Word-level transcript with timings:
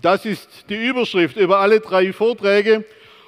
Das 0.00 0.24
ist 0.24 0.48
die 0.68 0.86
Überschrift 0.86 1.36
über 1.36 1.58
alle 1.58 1.80
drei 1.80 2.12
Vorträge. 2.12 2.84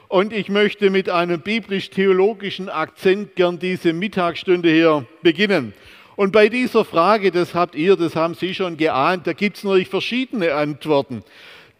Und 0.06 0.32
ich 0.32 0.48
möchte 0.48 0.90
mit 0.90 1.08
einem 1.08 1.40
biblisch-theologischen 1.40 2.68
Akzent 2.68 3.34
gern 3.34 3.58
diese 3.58 3.92
Mittagsstunde 3.92 4.70
hier 4.70 5.04
beginnen. 5.22 5.72
Und 6.14 6.32
bei 6.32 6.48
dieser 6.48 6.84
Frage, 6.84 7.32
das 7.32 7.54
habt 7.54 7.74
ihr, 7.74 7.96
das 7.96 8.14
haben 8.14 8.34
Sie 8.34 8.54
schon 8.54 8.76
geahnt, 8.76 9.26
da 9.26 9.32
gibt 9.32 9.56
es 9.56 9.64
natürlich 9.64 9.88
verschiedene 9.88 10.54
Antworten. 10.54 11.24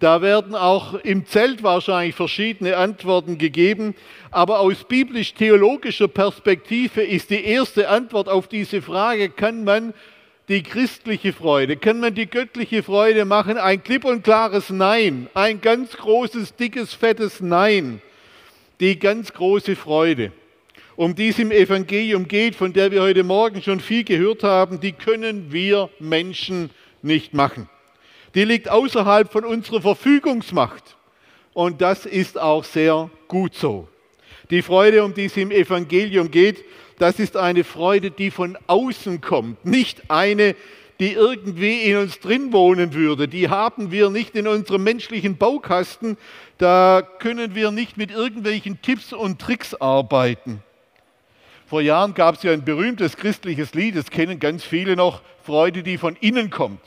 Da 0.00 0.22
werden 0.22 0.54
auch 0.56 0.94
im 0.94 1.26
Zelt 1.26 1.62
wahrscheinlich 1.62 2.14
verschiedene 2.16 2.76
Antworten 2.76 3.38
gegeben. 3.38 3.94
Aber 4.30 4.58
aus 4.58 4.84
biblisch-theologischer 4.84 6.08
Perspektive 6.08 7.02
ist 7.02 7.30
die 7.30 7.44
erste 7.44 7.88
Antwort 7.88 8.28
auf 8.28 8.48
diese 8.48 8.82
Frage, 8.82 9.28
kann 9.28 9.62
man 9.62 9.92
die 10.50 10.64
christliche 10.64 11.32
Freude, 11.32 11.76
kann 11.76 12.00
man 12.00 12.12
die 12.12 12.26
göttliche 12.26 12.82
Freude 12.82 13.24
machen? 13.24 13.56
Ein 13.56 13.84
klipp 13.84 14.04
und 14.04 14.24
klares 14.24 14.68
Nein, 14.68 15.28
ein 15.32 15.60
ganz 15.60 15.96
großes, 15.96 16.56
dickes, 16.56 16.92
fettes 16.92 17.40
Nein. 17.40 18.02
Die 18.80 18.98
ganz 18.98 19.32
große 19.32 19.76
Freude, 19.76 20.32
um 20.96 21.14
die 21.14 21.28
es 21.28 21.38
im 21.38 21.52
Evangelium 21.52 22.26
geht, 22.26 22.56
von 22.56 22.72
der 22.72 22.90
wir 22.90 23.00
heute 23.00 23.22
Morgen 23.22 23.62
schon 23.62 23.78
viel 23.78 24.02
gehört 24.02 24.42
haben, 24.42 24.80
die 24.80 24.90
können 24.90 25.52
wir 25.52 25.88
Menschen 26.00 26.70
nicht 27.00 27.32
machen. 27.32 27.68
Die 28.34 28.44
liegt 28.44 28.68
außerhalb 28.68 29.30
von 29.30 29.44
unserer 29.44 29.80
Verfügungsmacht. 29.80 30.96
Und 31.52 31.80
das 31.80 32.06
ist 32.06 32.40
auch 32.40 32.64
sehr 32.64 33.08
gut 33.28 33.54
so. 33.54 33.86
Die 34.50 34.62
Freude, 34.62 35.04
um 35.04 35.14
die 35.14 35.26
es 35.26 35.36
im 35.36 35.50
Evangelium 35.50 36.30
geht, 36.30 36.64
das 36.98 37.18
ist 37.18 37.36
eine 37.36 37.64
Freude, 37.64 38.10
die 38.10 38.30
von 38.30 38.58
außen 38.66 39.20
kommt, 39.20 39.64
nicht 39.64 40.10
eine, 40.10 40.54
die 40.98 41.12
irgendwie 41.12 41.82
in 41.84 41.96
uns 41.96 42.20
drin 42.20 42.52
wohnen 42.52 42.92
würde. 42.92 43.26
Die 43.26 43.48
haben 43.48 43.90
wir 43.90 44.10
nicht 44.10 44.34
in 44.34 44.46
unserem 44.46 44.84
menschlichen 44.84 45.38
Baukasten. 45.38 46.18
Da 46.58 47.02
können 47.20 47.54
wir 47.54 47.70
nicht 47.70 47.96
mit 47.96 48.10
irgendwelchen 48.10 48.82
Tipps 48.82 49.14
und 49.14 49.40
Tricks 49.40 49.74
arbeiten. 49.74 50.62
Vor 51.66 51.80
Jahren 51.80 52.12
gab 52.12 52.34
es 52.34 52.42
ja 52.42 52.52
ein 52.52 52.64
berühmtes 52.64 53.16
christliches 53.16 53.74
Lied, 53.74 53.96
das 53.96 54.10
kennen 54.10 54.40
ganz 54.40 54.64
viele 54.64 54.96
noch, 54.96 55.22
Freude, 55.42 55.82
die 55.82 55.96
von 55.96 56.16
innen 56.16 56.50
kommt. 56.50 56.80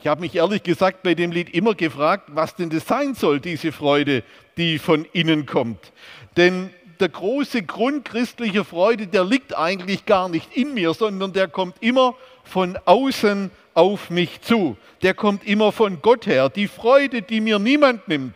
Ich 0.00 0.06
habe 0.06 0.20
mich 0.20 0.34
ehrlich 0.34 0.62
gesagt 0.62 1.02
bei 1.02 1.14
dem 1.14 1.32
Lied 1.32 1.54
immer 1.54 1.74
gefragt, 1.74 2.30
was 2.34 2.56
denn 2.56 2.68
das 2.68 2.86
sein 2.86 3.14
soll, 3.14 3.40
diese 3.40 3.72
Freude, 3.72 4.22
die 4.58 4.78
von 4.78 5.06
innen 5.12 5.46
kommt. 5.46 5.92
Denn 6.36 6.70
der 7.00 7.08
große 7.08 7.62
Grund 7.62 8.04
christlicher 8.04 8.64
Freude, 8.64 9.06
der 9.06 9.24
liegt 9.24 9.56
eigentlich 9.56 10.06
gar 10.06 10.28
nicht 10.28 10.56
in 10.56 10.74
mir, 10.74 10.94
sondern 10.94 11.32
der 11.32 11.48
kommt 11.48 11.76
immer 11.80 12.14
von 12.44 12.78
außen 12.84 13.50
auf 13.74 14.10
mich 14.10 14.40
zu. 14.40 14.76
Der 15.02 15.14
kommt 15.14 15.46
immer 15.46 15.72
von 15.72 16.00
Gott 16.02 16.26
her. 16.26 16.48
Die 16.48 16.68
Freude, 16.68 17.22
die 17.22 17.40
mir 17.40 17.58
niemand 17.58 18.08
nimmt, 18.08 18.34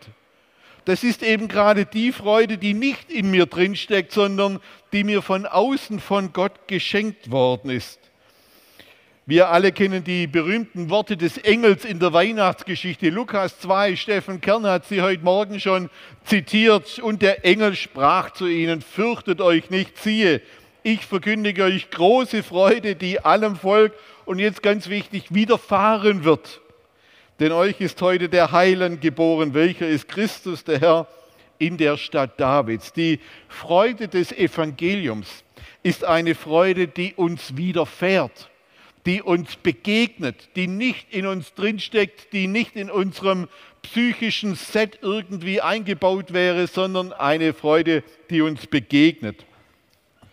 das 0.84 1.04
ist 1.04 1.22
eben 1.22 1.48
gerade 1.48 1.86
die 1.86 2.12
Freude, 2.12 2.58
die 2.58 2.74
nicht 2.74 3.10
in 3.10 3.30
mir 3.30 3.46
drinsteckt, 3.46 4.12
sondern 4.12 4.60
die 4.92 5.04
mir 5.04 5.22
von 5.22 5.46
außen 5.46 6.00
von 6.00 6.32
Gott 6.32 6.66
geschenkt 6.66 7.30
worden 7.30 7.70
ist. 7.70 8.09
Wir 9.30 9.50
alle 9.50 9.70
kennen 9.70 10.02
die 10.02 10.26
berühmten 10.26 10.90
Worte 10.90 11.16
des 11.16 11.38
Engels 11.38 11.84
in 11.84 12.00
der 12.00 12.12
Weihnachtsgeschichte. 12.12 13.10
Lukas 13.10 13.60
2, 13.60 13.94
Steffen 13.94 14.40
Kern 14.40 14.66
hat 14.66 14.86
sie 14.86 15.02
heute 15.02 15.22
Morgen 15.22 15.60
schon 15.60 15.88
zitiert. 16.24 16.98
Und 16.98 17.22
der 17.22 17.44
Engel 17.44 17.76
sprach 17.76 18.32
zu 18.32 18.48
ihnen, 18.48 18.82
fürchtet 18.82 19.40
euch 19.40 19.70
nicht, 19.70 19.98
siehe, 19.98 20.42
ich 20.82 21.06
verkündige 21.06 21.62
euch 21.62 21.90
große 21.90 22.42
Freude, 22.42 22.96
die 22.96 23.24
allem 23.24 23.54
Volk 23.54 23.92
und 24.24 24.40
jetzt 24.40 24.64
ganz 24.64 24.88
wichtig 24.88 25.32
widerfahren 25.32 26.24
wird. 26.24 26.60
Denn 27.38 27.52
euch 27.52 27.80
ist 27.80 28.02
heute 28.02 28.28
der 28.28 28.50
Heiland 28.50 29.00
geboren, 29.00 29.54
welcher 29.54 29.86
ist 29.86 30.08
Christus, 30.08 30.64
der 30.64 30.80
Herr, 30.80 31.06
in 31.60 31.76
der 31.76 31.98
Stadt 31.98 32.40
Davids. 32.40 32.92
Die 32.92 33.20
Freude 33.46 34.08
des 34.08 34.32
Evangeliums 34.32 35.44
ist 35.84 36.04
eine 36.04 36.34
Freude, 36.34 36.88
die 36.88 37.14
uns 37.14 37.56
widerfährt 37.56 38.49
die 39.06 39.22
uns 39.22 39.56
begegnet, 39.56 40.50
die 40.56 40.66
nicht 40.66 41.12
in 41.12 41.26
uns 41.26 41.54
drinsteckt, 41.54 42.32
die 42.32 42.46
nicht 42.46 42.76
in 42.76 42.90
unserem 42.90 43.48
psychischen 43.82 44.54
Set 44.54 44.98
irgendwie 45.02 45.60
eingebaut 45.60 46.32
wäre, 46.32 46.66
sondern 46.66 47.12
eine 47.12 47.54
Freude, 47.54 48.04
die 48.28 48.42
uns 48.42 48.66
begegnet, 48.66 49.46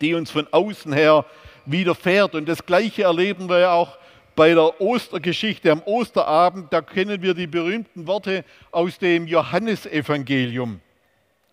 die 0.00 0.14
uns 0.14 0.30
von 0.30 0.46
außen 0.50 0.92
her 0.92 1.24
widerfährt. 1.64 2.34
Und 2.34 2.48
das 2.48 2.64
Gleiche 2.66 3.04
erleben 3.04 3.48
wir 3.48 3.60
ja 3.60 3.72
auch 3.72 3.98
bei 4.36 4.54
der 4.54 4.80
Ostergeschichte 4.80 5.72
am 5.72 5.82
Osterabend. 5.84 6.72
Da 6.72 6.82
kennen 6.82 7.22
wir 7.22 7.34
die 7.34 7.46
berühmten 7.46 8.06
Worte 8.06 8.44
aus 8.70 8.98
dem 8.98 9.26
Johannesevangelium. 9.26 10.80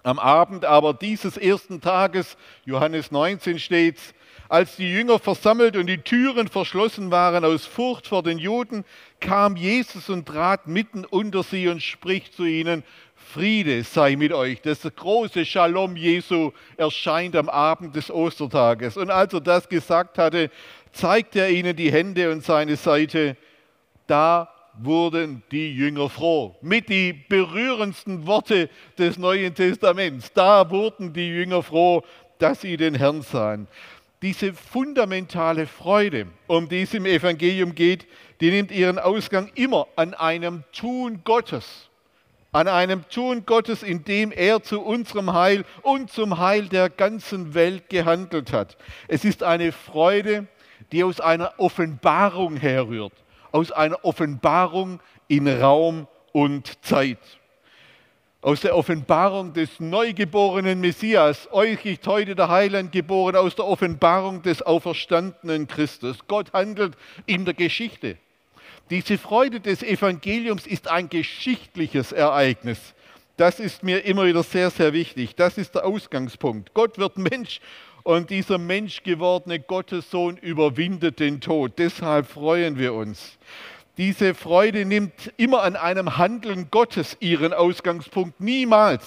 Am 0.03 0.19
Abend 0.19 0.65
aber 0.65 0.93
dieses 0.93 1.35
ersten 1.35 1.81
Tages, 1.81 2.37
Johannes 2.65 3.09
19 3.09 3.57
steht's, 3.57 4.13
als 4.49 4.75
die 4.75 4.91
Jünger 4.91 5.19
versammelt 5.19 5.75
und 5.75 5.87
die 5.87 5.97
Türen 5.97 6.47
verschlossen 6.47 7.11
waren 7.11 7.43
aus 7.43 7.65
Furcht 7.65 8.07
vor 8.07 8.23
den 8.23 8.37
Juden, 8.37 8.85
kam 9.19 9.55
Jesus 9.55 10.09
und 10.09 10.27
trat 10.27 10.67
mitten 10.67 11.05
unter 11.05 11.43
sie 11.43 11.67
und 11.67 11.81
spricht 11.81 12.33
zu 12.33 12.45
ihnen, 12.45 12.83
Friede 13.15 13.83
sei 13.83 14.15
mit 14.15 14.31
euch. 14.31 14.61
Das 14.61 14.81
große 14.81 15.45
Shalom 15.45 15.95
Jesu 15.95 16.51
erscheint 16.77 17.35
am 17.35 17.49
Abend 17.49 17.95
des 17.95 18.11
Ostertages. 18.11 18.97
Und 18.97 19.09
als 19.09 19.33
er 19.33 19.41
das 19.41 19.67
gesagt 19.67 20.17
hatte, 20.17 20.51
zeigte 20.91 21.39
er 21.39 21.49
ihnen 21.49 21.75
die 21.75 21.91
Hände 21.91 22.31
und 22.31 22.43
seine 22.43 22.75
Seite. 22.75 23.35
Da 24.05 24.49
wurden 24.77 25.41
die 25.51 25.73
Jünger 25.73 26.09
froh. 26.09 26.55
Mit 26.61 26.89
die 26.89 27.13
berührendsten 27.13 28.27
Worte 28.27 28.69
des 28.97 29.17
Neuen 29.17 29.55
Testaments. 29.55 30.31
Da 30.33 30.69
wurden 30.69 31.11
die 31.11 31.27
Jünger 31.27 31.63
froh, 31.63 32.03
dass 32.37 32.61
sie 32.61 32.77
den 32.77 32.95
Herrn 32.95 33.21
sahen 33.21 33.67
diese 34.25 34.53
fundamentale 34.53 35.67
Freude, 35.67 36.25
um 36.47 36.67
die 36.67 36.81
es 36.81 36.95
im 36.95 37.05
Evangelium 37.05 37.75
geht, 37.75 38.07
die 38.41 38.49
nimmt 38.49 38.71
ihren 38.71 38.97
Ausgang 38.97 39.51
immer 39.53 39.85
an 39.95 40.15
einem 40.15 40.63
Tun 40.71 41.21
Gottes. 41.23 41.91
An 42.51 42.67
einem 42.67 43.07
Tun 43.07 43.45
Gottes, 43.45 43.83
in 43.83 44.03
dem 44.03 44.31
er 44.31 44.63
zu 44.63 44.81
unserem 44.81 45.33
Heil 45.33 45.63
und 45.83 46.09
zum 46.09 46.39
Heil 46.39 46.67
der 46.69 46.89
ganzen 46.89 47.53
Welt 47.53 47.87
gehandelt 47.87 48.51
hat. 48.51 48.77
Es 49.07 49.25
ist 49.25 49.43
eine 49.43 49.71
Freude, 49.71 50.47
die 50.91 51.03
aus 51.03 51.19
einer 51.19 51.53
Offenbarung 51.59 52.57
herrührt, 52.57 53.13
aus 53.51 53.71
einer 53.71 54.03
Offenbarung 54.03 55.01
in 55.27 55.47
Raum 55.47 56.07
und 56.31 56.83
Zeit 56.83 57.19
aus 58.45 58.61
der 58.61 58.77
Offenbarung 58.77 59.53
des 59.53 59.79
neugeborenen 59.79 60.79
Messias. 60.79 61.49
Euch 61.51 61.83
ist 61.83 62.05
heute 62.05 62.35
der 62.35 62.47
Heiland 62.47 62.91
geboren 62.91 63.35
aus 63.35 63.55
der 63.55 63.65
Offenbarung 63.65 64.43
des 64.43 64.61
auferstandenen 64.61 65.67
Christus. 65.67 66.17
Gott 66.27 66.53
handelt 66.53 66.93
in 67.25 67.45
der 67.45 67.55
Geschichte. 67.55 68.17
Diese 68.91 69.17
Freude 69.17 69.61
des 69.61 69.81
Evangeliums 69.81 70.67
ist 70.67 70.87
ein 70.87 71.09
geschichtliches 71.09 72.11
Ereignis. 72.11 72.93
Das 73.35 73.59
ist 73.59 73.81
mir 73.81 74.05
immer 74.05 74.27
wieder 74.27 74.43
sehr, 74.43 74.69
sehr 74.69 74.93
wichtig. 74.93 75.35
Das 75.35 75.57
ist 75.57 75.73
der 75.73 75.83
Ausgangspunkt. 75.83 76.71
Gott 76.75 76.99
wird 76.99 77.17
Mensch 77.17 77.59
und 78.03 78.29
dieser 78.29 78.59
menschgewordene 78.59 79.59
Gottessohn 79.59 80.37
überwindet 80.37 81.19
den 81.19 81.41
Tod. 81.41 81.79
Deshalb 81.79 82.27
freuen 82.27 82.77
wir 82.77 82.93
uns. 82.93 83.39
Diese 83.97 84.33
Freude 84.33 84.83
nimmt 84.83 85.31
immer 85.37 85.63
an 85.63 85.77
einem 85.77 86.17
Handeln 86.17 86.67
Gottes 86.69 87.15
ihren 87.21 87.53
Ausgangspunkt, 87.53 88.41
niemals, 88.41 89.05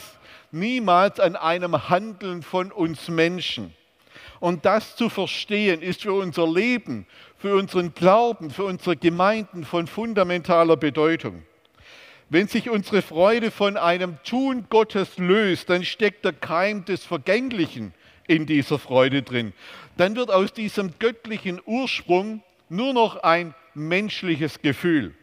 niemals 0.50 1.20
an 1.20 1.36
einem 1.36 1.90
Handeln 1.90 2.42
von 2.42 2.72
uns 2.72 3.08
Menschen. 3.08 3.74
Und 4.40 4.64
das 4.64 4.96
zu 4.96 5.10
verstehen, 5.10 5.82
ist 5.82 6.02
für 6.02 6.14
unser 6.14 6.46
Leben, 6.46 7.06
für 7.36 7.54
unseren 7.56 7.92
Glauben, 7.92 8.50
für 8.50 8.64
unsere 8.64 8.96
Gemeinden 8.96 9.64
von 9.64 9.86
fundamentaler 9.86 10.76
Bedeutung. 10.76 11.42
Wenn 12.30 12.48
sich 12.48 12.70
unsere 12.70 13.02
Freude 13.02 13.50
von 13.50 13.76
einem 13.76 14.18
Tun 14.22 14.66
Gottes 14.70 15.18
löst, 15.18 15.70
dann 15.70 15.84
steckt 15.84 16.24
der 16.24 16.32
Keim 16.32 16.84
des 16.84 17.04
Vergänglichen 17.04 17.92
in 18.26 18.46
dieser 18.46 18.78
Freude 18.78 19.22
drin. 19.22 19.52
Dann 19.96 20.16
wird 20.16 20.30
aus 20.30 20.52
diesem 20.52 20.92
göttlichen 20.98 21.60
Ursprung 21.64 22.42
nur 22.68 22.92
noch 22.92 23.16
ein 23.22 23.54
menschliches 23.74 24.60
Gefühl. 24.62 25.14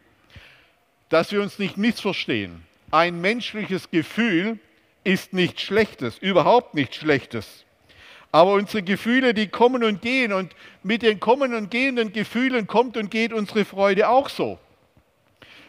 Dass 1.10 1.32
wir 1.32 1.42
uns 1.42 1.60
nicht 1.60 1.78
missverstehen. 1.78 2.64
ein 2.92 3.20
menschliches 3.20 3.92
Gefühl 3.92 4.60
ist 5.04 5.34
nichts 5.34 5.62
Schlechtes, 5.62 6.18
überhaupt 6.18 6.74
nichts 6.74 6.98
Schlechtes. 6.98 7.66
Aber 8.32 8.54
unsere 8.54 8.84
Gefühle, 8.84 9.34
die 9.34 9.48
kommen 9.48 9.84
und 9.84 10.02
gehen 10.02 10.34
und 10.34 10.56
mit 10.84 11.02
den 11.02 11.20
kommen 11.20 11.54
und 11.54 11.72
gehenden 11.72 12.12
Gefühlen 12.12 12.68
kommt 12.68 12.98
und 12.98 13.10
geht 13.10 13.32
unsere 13.32 13.66
Freude 13.66 14.10
auch 14.10 14.30
so. 14.30 14.60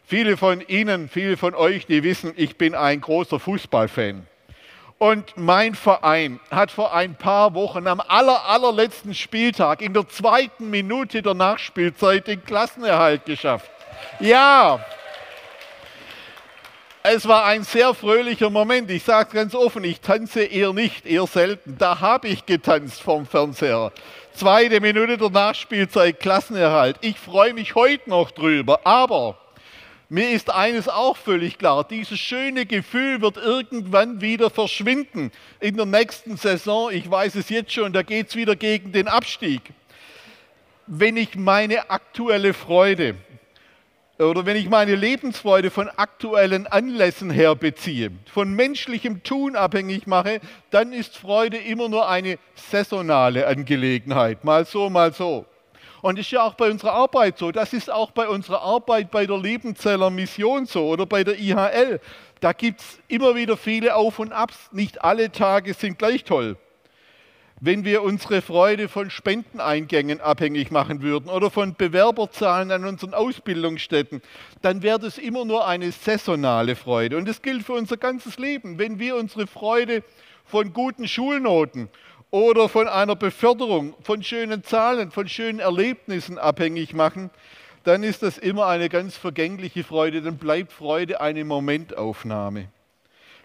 Viele 0.04 0.36
von 0.36 0.60
Ihnen, 0.66 1.08
viele 1.08 1.36
von 1.36 1.54
euch, 1.54 1.86
die 1.86 2.02
wissen, 2.02 2.32
ich 2.36 2.56
bin 2.56 2.74
ein 2.74 3.00
großer 3.00 3.40
Fußballfan. 3.40 4.26
Und 4.98 5.36
mein 5.36 5.74
Verein 5.74 6.40
hat 6.50 6.70
vor 6.70 6.94
ein 6.94 7.16
paar 7.16 7.54
Wochen 7.54 7.86
am 7.86 8.00
aller, 8.00 8.46
allerletzten 8.46 9.14
Spieltag 9.14 9.82
in 9.82 9.92
der 9.92 10.08
zweiten 10.08 10.70
Minute 10.70 11.20
der 11.20 11.34
Nachspielzeit 11.34 12.26
den 12.26 12.42
Klassenerhalt 12.42 13.26
geschafft. 13.26 13.70
Ja, 14.20 14.80
es 17.02 17.28
war 17.28 17.44
ein 17.44 17.62
sehr 17.62 17.94
fröhlicher 17.94 18.50
Moment. 18.50 18.90
Ich 18.90 19.04
sage 19.04 19.28
es 19.28 19.34
ganz 19.34 19.54
offen, 19.54 19.84
ich 19.84 20.00
tanze 20.00 20.42
eher 20.42 20.72
nicht, 20.72 21.06
eher 21.06 21.26
selten. 21.26 21.76
Da 21.78 22.00
habe 22.00 22.26
ich 22.26 22.46
getanzt 22.46 23.00
vom 23.00 23.26
Fernseher. 23.26 23.92
Zweite 24.34 24.80
Minute 24.80 25.16
der 25.16 25.30
Nachspielzeit, 25.30 26.18
Klassenerhalt. 26.18 26.96
Ich 27.02 27.18
freue 27.18 27.54
mich 27.54 27.74
heute 27.74 28.10
noch 28.10 28.32
drüber. 28.32 28.80
Aber 28.84 29.38
mir 30.08 30.30
ist 30.30 30.50
eines 30.50 30.88
auch 30.88 31.16
völlig 31.16 31.58
klar, 31.58 31.82
dieses 31.82 32.18
schöne 32.18 32.64
Gefühl 32.64 33.20
wird 33.20 33.36
irgendwann 33.36 34.20
wieder 34.20 34.50
verschwinden. 34.50 35.32
In 35.58 35.76
der 35.76 35.86
nächsten 35.86 36.36
Saison, 36.36 36.92
ich 36.92 37.10
weiß 37.10 37.34
es 37.34 37.48
jetzt 37.48 37.72
schon, 37.72 37.92
da 37.92 38.02
geht 38.02 38.28
es 38.28 38.36
wieder 38.36 38.54
gegen 38.54 38.92
den 38.92 39.08
Abstieg. 39.08 39.62
Wenn 40.86 41.16
ich 41.16 41.34
meine 41.34 41.90
aktuelle 41.90 42.54
Freude 42.54 43.16
oder 44.18 44.46
wenn 44.46 44.56
ich 44.56 44.68
meine 44.68 44.94
Lebensfreude 44.94 45.70
von 45.70 45.88
aktuellen 45.88 46.68
Anlässen 46.68 47.30
her 47.30 47.56
beziehe, 47.56 48.12
von 48.32 48.52
menschlichem 48.54 49.24
Tun 49.24 49.56
abhängig 49.56 50.06
mache, 50.06 50.40
dann 50.70 50.92
ist 50.92 51.16
Freude 51.16 51.58
immer 51.58 51.88
nur 51.88 52.08
eine 52.08 52.38
saisonale 52.54 53.46
Angelegenheit. 53.46 54.44
Mal 54.44 54.64
so, 54.64 54.88
mal 54.88 55.12
so. 55.12 55.46
Und 56.06 56.18
das 56.18 56.26
ist 56.26 56.30
ja 56.30 56.44
auch 56.44 56.54
bei 56.54 56.70
unserer 56.70 56.92
Arbeit 56.92 57.36
so. 57.36 57.50
Das 57.50 57.72
ist 57.72 57.90
auch 57.90 58.12
bei 58.12 58.28
unserer 58.28 58.62
Arbeit 58.62 59.10
bei 59.10 59.26
der 59.26 59.38
Liebenzeller 59.38 60.08
Mission 60.08 60.64
so 60.64 60.86
oder 60.86 61.04
bei 61.04 61.24
der 61.24 61.36
IHL. 61.36 62.00
Da 62.38 62.52
gibt 62.52 62.78
es 62.78 63.00
immer 63.08 63.34
wieder 63.34 63.56
viele 63.56 63.96
Auf 63.96 64.20
und 64.20 64.30
Abs. 64.30 64.70
Nicht 64.70 65.02
alle 65.02 65.32
Tage 65.32 65.74
sind 65.74 65.98
gleich 65.98 66.22
toll. 66.22 66.58
Wenn 67.58 67.84
wir 67.84 68.04
unsere 68.04 68.40
Freude 68.40 68.88
von 68.88 69.10
Spendeneingängen 69.10 70.20
abhängig 70.20 70.70
machen 70.70 71.02
würden 71.02 71.28
oder 71.28 71.50
von 71.50 71.74
Bewerberzahlen 71.74 72.70
an 72.70 72.84
unseren 72.84 73.12
Ausbildungsstätten, 73.12 74.22
dann 74.62 74.84
wäre 74.84 75.00
das 75.00 75.18
immer 75.18 75.44
nur 75.44 75.66
eine 75.66 75.90
saisonale 75.90 76.76
Freude. 76.76 77.16
Und 77.16 77.26
das 77.26 77.42
gilt 77.42 77.64
für 77.64 77.72
unser 77.72 77.96
ganzes 77.96 78.38
Leben. 78.38 78.78
Wenn 78.78 79.00
wir 79.00 79.16
unsere 79.16 79.48
Freude 79.48 80.04
von 80.44 80.72
guten 80.72 81.08
Schulnoten 81.08 81.88
oder 82.30 82.68
von 82.68 82.88
einer 82.88 83.16
Beförderung, 83.16 83.94
von 84.02 84.22
schönen 84.22 84.64
Zahlen, 84.64 85.10
von 85.10 85.28
schönen 85.28 85.60
Erlebnissen 85.60 86.38
abhängig 86.38 86.92
machen, 86.92 87.30
dann 87.84 88.02
ist 88.02 88.22
das 88.22 88.36
immer 88.36 88.66
eine 88.66 88.88
ganz 88.88 89.16
vergängliche 89.16 89.84
Freude, 89.84 90.20
dann 90.20 90.38
bleibt 90.38 90.72
Freude 90.72 91.20
eine 91.20 91.44
Momentaufnahme. 91.44 92.68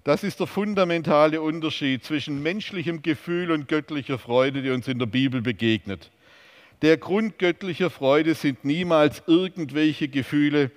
Das 0.03 0.23
ist 0.23 0.39
der 0.39 0.47
fundamentale 0.47 1.41
Unterschied 1.41 2.03
zwischen 2.03 2.41
menschlichem 2.41 3.03
Gefühl 3.03 3.51
und 3.51 3.67
göttlicher 3.67 4.17
Freude, 4.17 4.63
die 4.63 4.71
uns 4.71 4.87
in 4.87 4.97
der 4.97 5.05
Bibel 5.05 5.41
begegnet. 5.41 6.09
Der 6.81 6.97
Grund 6.97 7.37
göttlicher 7.37 7.91
Freude 7.91 8.33
sind 8.33 8.65
niemals 8.65 9.21
irgendwelche 9.27 10.07
Gefühle, 10.07 10.71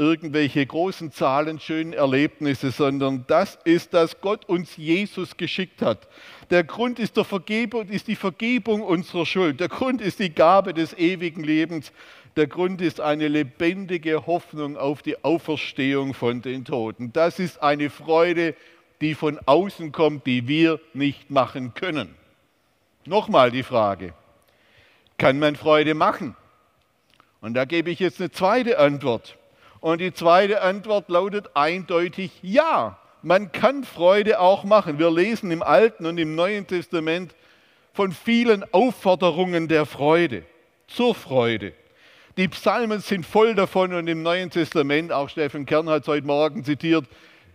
irgendwelche 0.00 0.64
großen 0.64 1.12
Zahlen, 1.12 1.60
schönen 1.60 1.92
Erlebnisse, 1.92 2.70
sondern 2.70 3.24
das 3.28 3.58
ist, 3.64 3.92
dass 3.92 4.22
Gott 4.22 4.46
uns 4.46 4.78
Jesus 4.78 5.36
geschickt 5.36 5.82
hat. 5.82 6.08
Der 6.48 6.64
Grund 6.64 6.98
ist, 6.98 7.18
der 7.18 7.24
Vergebung, 7.24 7.86
ist 7.88 8.08
die 8.08 8.16
Vergebung 8.16 8.80
unserer 8.80 9.26
Schuld. 9.26 9.60
Der 9.60 9.68
Grund 9.68 10.00
ist 10.00 10.18
die 10.18 10.34
Gabe 10.34 10.72
des 10.72 10.94
ewigen 10.96 11.44
Lebens. 11.44 11.92
Der 12.36 12.46
Grund 12.46 12.80
ist 12.80 12.98
eine 12.98 13.28
lebendige 13.28 14.26
Hoffnung 14.26 14.78
auf 14.78 15.02
die 15.02 15.22
Auferstehung 15.22 16.14
von 16.14 16.40
den 16.40 16.64
Toten. 16.64 17.12
Das 17.12 17.38
ist 17.38 17.62
eine 17.62 17.90
Freude, 17.90 18.54
die 19.02 19.14
von 19.14 19.38
außen 19.44 19.92
kommt, 19.92 20.26
die 20.26 20.48
wir 20.48 20.80
nicht 20.94 21.30
machen 21.30 21.74
können. 21.74 22.14
Nochmal 23.04 23.50
die 23.50 23.64
Frage, 23.64 24.14
kann 25.18 25.38
man 25.38 25.56
Freude 25.56 25.92
machen? 25.92 26.36
Und 27.42 27.52
da 27.52 27.66
gebe 27.66 27.90
ich 27.90 27.98
jetzt 27.98 28.18
eine 28.18 28.30
zweite 28.30 28.78
Antwort. 28.78 29.36
Und 29.80 30.00
die 30.00 30.12
zweite 30.12 30.62
Antwort 30.62 31.08
lautet 31.08 31.50
eindeutig 31.54 32.32
ja. 32.42 32.98
Man 33.22 33.52
kann 33.52 33.84
Freude 33.84 34.40
auch 34.40 34.64
machen. 34.64 34.98
Wir 34.98 35.10
lesen 35.10 35.50
im 35.50 35.62
Alten 35.62 36.06
und 36.06 36.18
im 36.18 36.34
Neuen 36.34 36.66
Testament 36.66 37.34
von 37.92 38.12
vielen 38.12 38.64
Aufforderungen 38.72 39.68
der 39.68 39.84
Freude, 39.84 40.44
zur 40.86 41.14
Freude. 41.14 41.72
Die 42.36 42.48
Psalmen 42.48 43.00
sind 43.00 43.26
voll 43.26 43.54
davon 43.54 43.92
und 43.92 44.06
im 44.06 44.22
Neuen 44.22 44.50
Testament, 44.50 45.12
auch 45.12 45.28
Steffen 45.28 45.66
Kern 45.66 45.88
hat 45.88 46.02
es 46.02 46.08
heute 46.08 46.26
Morgen 46.26 46.64
zitiert, 46.64 47.04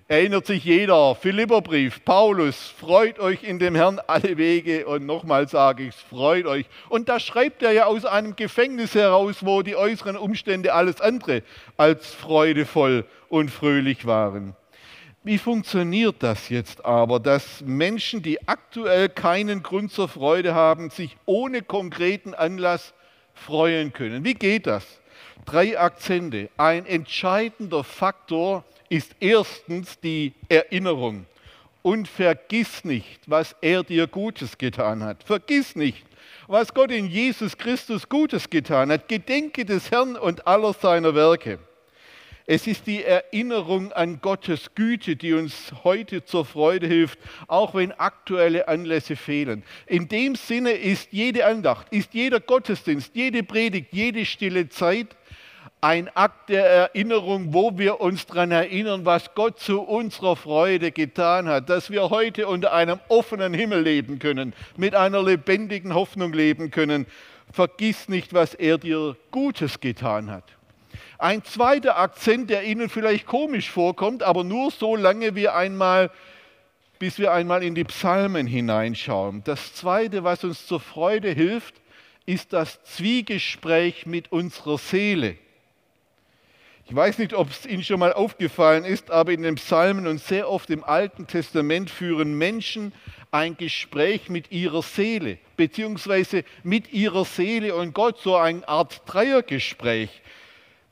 erinnert 0.07 0.45
sich 0.45 0.63
jeder, 0.63 1.15
Philipperbrief, 1.15 2.05
Paulus, 2.05 2.55
freut 2.55 3.19
euch 3.19 3.43
in 3.43 3.57
dem 3.57 3.73
Herrn 3.73 3.99
alle 4.05 4.37
Wege 4.37 4.85
und 4.85 5.05
nochmal 5.05 5.47
sage 5.47 5.87
ich, 5.87 5.95
freut 5.95 6.45
euch. 6.45 6.67
Und 6.89 7.09
da 7.09 7.19
schreibt 7.19 7.63
er 7.63 7.71
ja 7.71 7.85
aus 7.85 8.05
einem 8.05 8.35
Gefängnis 8.35 8.93
heraus, 8.93 9.37
wo 9.41 9.63
die 9.63 9.75
äußeren 9.75 10.15
Umstände 10.15 10.73
alles 10.73 11.01
andere 11.01 11.41
als 11.77 12.13
freudevoll 12.13 13.05
und 13.29 13.49
fröhlich 13.49 14.05
waren. 14.05 14.55
Wie 15.23 15.39
funktioniert 15.39 16.17
das 16.19 16.49
jetzt 16.49 16.85
aber, 16.85 17.19
dass 17.19 17.61
Menschen, 17.61 18.21
die 18.21 18.47
aktuell 18.47 19.09
keinen 19.09 19.63
Grund 19.63 19.91
zur 19.91 20.07
Freude 20.07 20.53
haben, 20.53 20.91
sich 20.91 21.17
ohne 21.25 21.63
konkreten 21.63 22.35
Anlass 22.35 22.93
freuen 23.33 23.91
können? 23.91 24.23
Wie 24.23 24.35
geht 24.35 24.67
das? 24.67 24.85
Drei 25.45 25.79
Akzente. 25.79 26.49
Ein 26.57 26.85
entscheidender 26.85 27.83
Faktor 27.83 28.63
ist 28.95 29.13
erstens 29.19 29.99
die 29.99 30.33
Erinnerung. 30.47 31.25
Und 31.81 32.07
vergiss 32.07 32.83
nicht, 32.83 33.19
was 33.27 33.55
er 33.61 33.83
dir 33.83 34.07
Gutes 34.07 34.57
getan 34.57 35.03
hat. 35.03 35.23
Vergiss 35.23 35.75
nicht, 35.75 36.03
was 36.47 36.73
Gott 36.73 36.91
in 36.91 37.07
Jesus 37.07 37.57
Christus 37.57 38.09
Gutes 38.09 38.49
getan 38.49 38.91
hat. 38.91 39.07
Gedenke 39.07 39.65
des 39.65 39.91
Herrn 39.91 40.15
und 40.15 40.47
aller 40.47 40.73
seiner 40.73 41.13
Werke. 41.13 41.59
Es 42.47 42.67
ist 42.67 42.87
die 42.87 43.03
Erinnerung 43.03 43.91
an 43.91 44.21
Gottes 44.21 44.73
Güte, 44.75 45.15
die 45.15 45.33
uns 45.33 45.73
heute 45.83 46.23
zur 46.23 46.45
Freude 46.45 46.87
hilft, 46.87 47.19
auch 47.47 47.75
wenn 47.75 47.91
aktuelle 47.91 48.67
Anlässe 48.67 49.15
fehlen. 49.15 49.63
In 49.87 50.07
dem 50.07 50.35
Sinne 50.35 50.71
ist 50.71 51.09
jede 51.11 51.45
Andacht, 51.45 51.87
ist 51.91 52.13
jeder 52.13 52.39
Gottesdienst, 52.39 53.15
jede 53.15 53.43
Predigt, 53.43 53.91
jede 53.91 54.25
stille 54.25 54.69
Zeit 54.69 55.07
ein 55.85 56.09
Akt 56.15 56.49
der 56.49 56.65
Erinnerung, 56.65 57.53
wo 57.53 57.77
wir 57.77 58.01
uns 58.01 58.25
daran 58.25 58.49
erinnern, 58.49 59.05
was 59.05 59.35
Gott 59.35 59.59
zu 59.59 59.81
unserer 59.81 60.35
Freude 60.35 60.91
getan 60.91 61.47
hat, 61.47 61.69
dass 61.69 61.91
wir 61.91 62.09
heute 62.09 62.47
unter 62.47 62.73
einem 62.73 62.99
offenen 63.07 63.53
Himmel 63.53 63.83
leben 63.83 64.17
können, 64.17 64.55
mit 64.77 64.95
einer 64.95 65.21
lebendigen 65.21 65.93
Hoffnung 65.93 66.33
leben 66.33 66.71
können. 66.71 67.05
Vergiss 67.51 68.09
nicht, 68.09 68.33
was 68.33 68.55
er 68.55 68.79
dir 68.79 69.15
Gutes 69.29 69.79
getan 69.79 70.31
hat. 70.31 70.45
Ein 71.19 71.43
zweiter 71.43 71.99
Akzent, 71.99 72.49
der 72.49 72.63
Ihnen 72.63 72.89
vielleicht 72.89 73.27
komisch 73.27 73.69
vorkommt, 73.69 74.23
aber 74.23 74.43
nur 74.43 74.71
so 74.71 74.95
lange 74.95 75.35
wir 75.35 75.53
einmal, 75.53 76.09
bis 76.97 77.19
wir 77.19 77.31
einmal 77.31 77.61
in 77.61 77.75
die 77.75 77.83
Psalmen 77.83 78.47
hineinschauen. 78.47 79.43
Das 79.43 79.75
zweite, 79.75 80.23
was 80.23 80.43
uns 80.43 80.65
zur 80.65 80.79
Freude 80.79 81.29
hilft, 81.29 81.75
ist 82.25 82.53
das 82.53 82.83
Zwiegespräch 82.85 84.07
mit 84.07 84.31
unserer 84.31 84.79
Seele. 84.79 85.37
Ich 86.87 86.95
weiß 86.95 87.17
nicht, 87.17 87.33
ob 87.33 87.49
es 87.49 87.65
Ihnen 87.65 87.83
schon 87.83 87.99
mal 87.99 88.13
aufgefallen 88.13 88.85
ist, 88.85 89.09
aber 89.09 89.31
in 89.31 89.41
den 89.41 89.55
Psalmen 89.55 90.05
und 90.05 90.19
sehr 90.19 90.47
oft 90.47 90.69
im 90.69 90.83
Alten 90.83 91.25
Testament 91.25 91.89
führen 91.89 92.37
Menschen 92.37 92.93
ein 93.31 93.57
Gespräch 93.57 94.29
mit 94.29 94.51
ihrer 94.51 94.83
Seele, 94.83 95.39
beziehungsweise 95.57 96.43
mit 96.63 96.93
ihrer 96.93 97.25
Seele 97.25 97.73
und 97.75 97.93
Gott, 97.93 98.19
so 98.19 98.35
eine 98.35 98.67
Art 98.67 99.01
Dreiergespräch. 99.07 100.09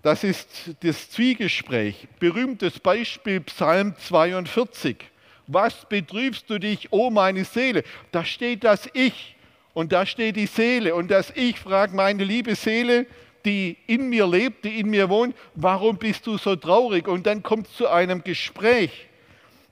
Das 0.01 0.23
ist 0.23 0.71
das 0.81 1.11
Zwiegespräch. 1.11 2.07
Berühmtes 2.19 2.79
Beispiel 2.79 3.41
Psalm 3.41 3.95
42. 3.95 4.97
Was 5.45 5.87
betrübst 5.87 6.49
du 6.49 6.57
dich, 6.57 6.91
o 6.91 7.07
oh 7.07 7.09
meine 7.11 7.45
Seele? 7.45 7.83
Da 8.11 8.25
steht 8.25 8.63
das 8.63 8.89
Ich 8.93 9.35
und 9.75 9.91
da 9.91 10.07
steht 10.07 10.37
die 10.37 10.47
Seele. 10.47 10.95
Und 10.95 11.11
das 11.11 11.31
Ich 11.35 11.59
fragt 11.59 11.93
meine 11.93 12.23
liebe 12.23 12.55
Seele, 12.55 13.05
die 13.45 13.77
in 13.87 14.09
mir 14.09 14.25
lebt, 14.27 14.65
die 14.65 14.79
in 14.79 14.89
mir 14.89 15.09
wohnt, 15.09 15.35
warum 15.55 15.97
bist 15.97 16.27
du 16.27 16.37
so 16.37 16.55
traurig? 16.55 17.07
Und 17.07 17.25
dann 17.25 17.43
kommt 17.43 17.67
es 17.67 17.75
zu 17.75 17.87
einem 17.87 18.23
Gespräch. 18.23 19.07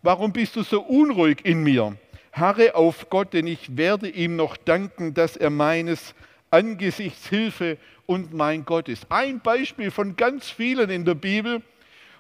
Warum 0.01 0.33
bist 0.33 0.55
du 0.55 0.63
so 0.63 0.81
unruhig 0.81 1.39
in 1.43 1.63
mir? 1.63 1.95
Harre 2.33 2.75
auf 2.75 3.09
Gott, 3.09 3.33
denn 3.33 3.47
ich 3.47 3.77
werde 3.77 4.09
ihm 4.09 4.35
noch 4.35 4.57
danken, 4.57 5.13
dass 5.13 5.37
er 5.37 5.49
meines 5.49 6.15
Angesichts 6.49 7.27
Hilfe 7.27 7.77
und 8.05 8.33
mein 8.33 8.65
Gott 8.65 8.89
ist. 8.89 9.05
Ein 9.09 9.39
Beispiel 9.39 9.91
von 9.91 10.15
ganz 10.15 10.49
vielen 10.49 10.89
in 10.89 11.05
der 11.05 11.15
Bibel, 11.15 11.61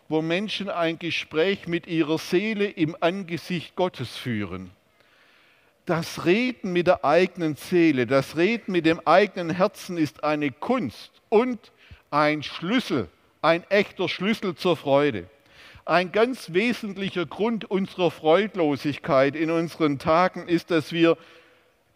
wo 0.09 0.21
Menschen 0.21 0.69
ein 0.69 0.99
Gespräch 0.99 1.67
mit 1.67 1.87
ihrer 1.87 2.17
Seele 2.17 2.65
im 2.65 2.95
Angesicht 2.99 3.75
Gottes 3.75 4.15
führen. 4.15 4.71
Das 5.85 6.25
Reden 6.25 6.73
mit 6.73 6.87
der 6.87 7.03
eigenen 7.03 7.55
Seele, 7.55 8.05
das 8.05 8.37
Reden 8.37 8.71
mit 8.71 8.85
dem 8.85 9.01
eigenen 9.05 9.49
Herzen 9.49 9.97
ist 9.97 10.23
eine 10.23 10.51
Kunst 10.51 11.11
und 11.29 11.71
ein 12.11 12.43
Schlüssel, 12.43 13.09
ein 13.41 13.63
echter 13.69 14.07
Schlüssel 14.07 14.55
zur 14.55 14.77
Freude. 14.77 15.27
Ein 15.85 16.11
ganz 16.11 16.53
wesentlicher 16.53 17.25
Grund 17.25 17.65
unserer 17.65 18.11
Freudlosigkeit 18.11 19.35
in 19.35 19.49
unseren 19.49 19.97
Tagen 19.97 20.47
ist, 20.47 20.69
dass 20.69 20.91
wir 20.91 21.17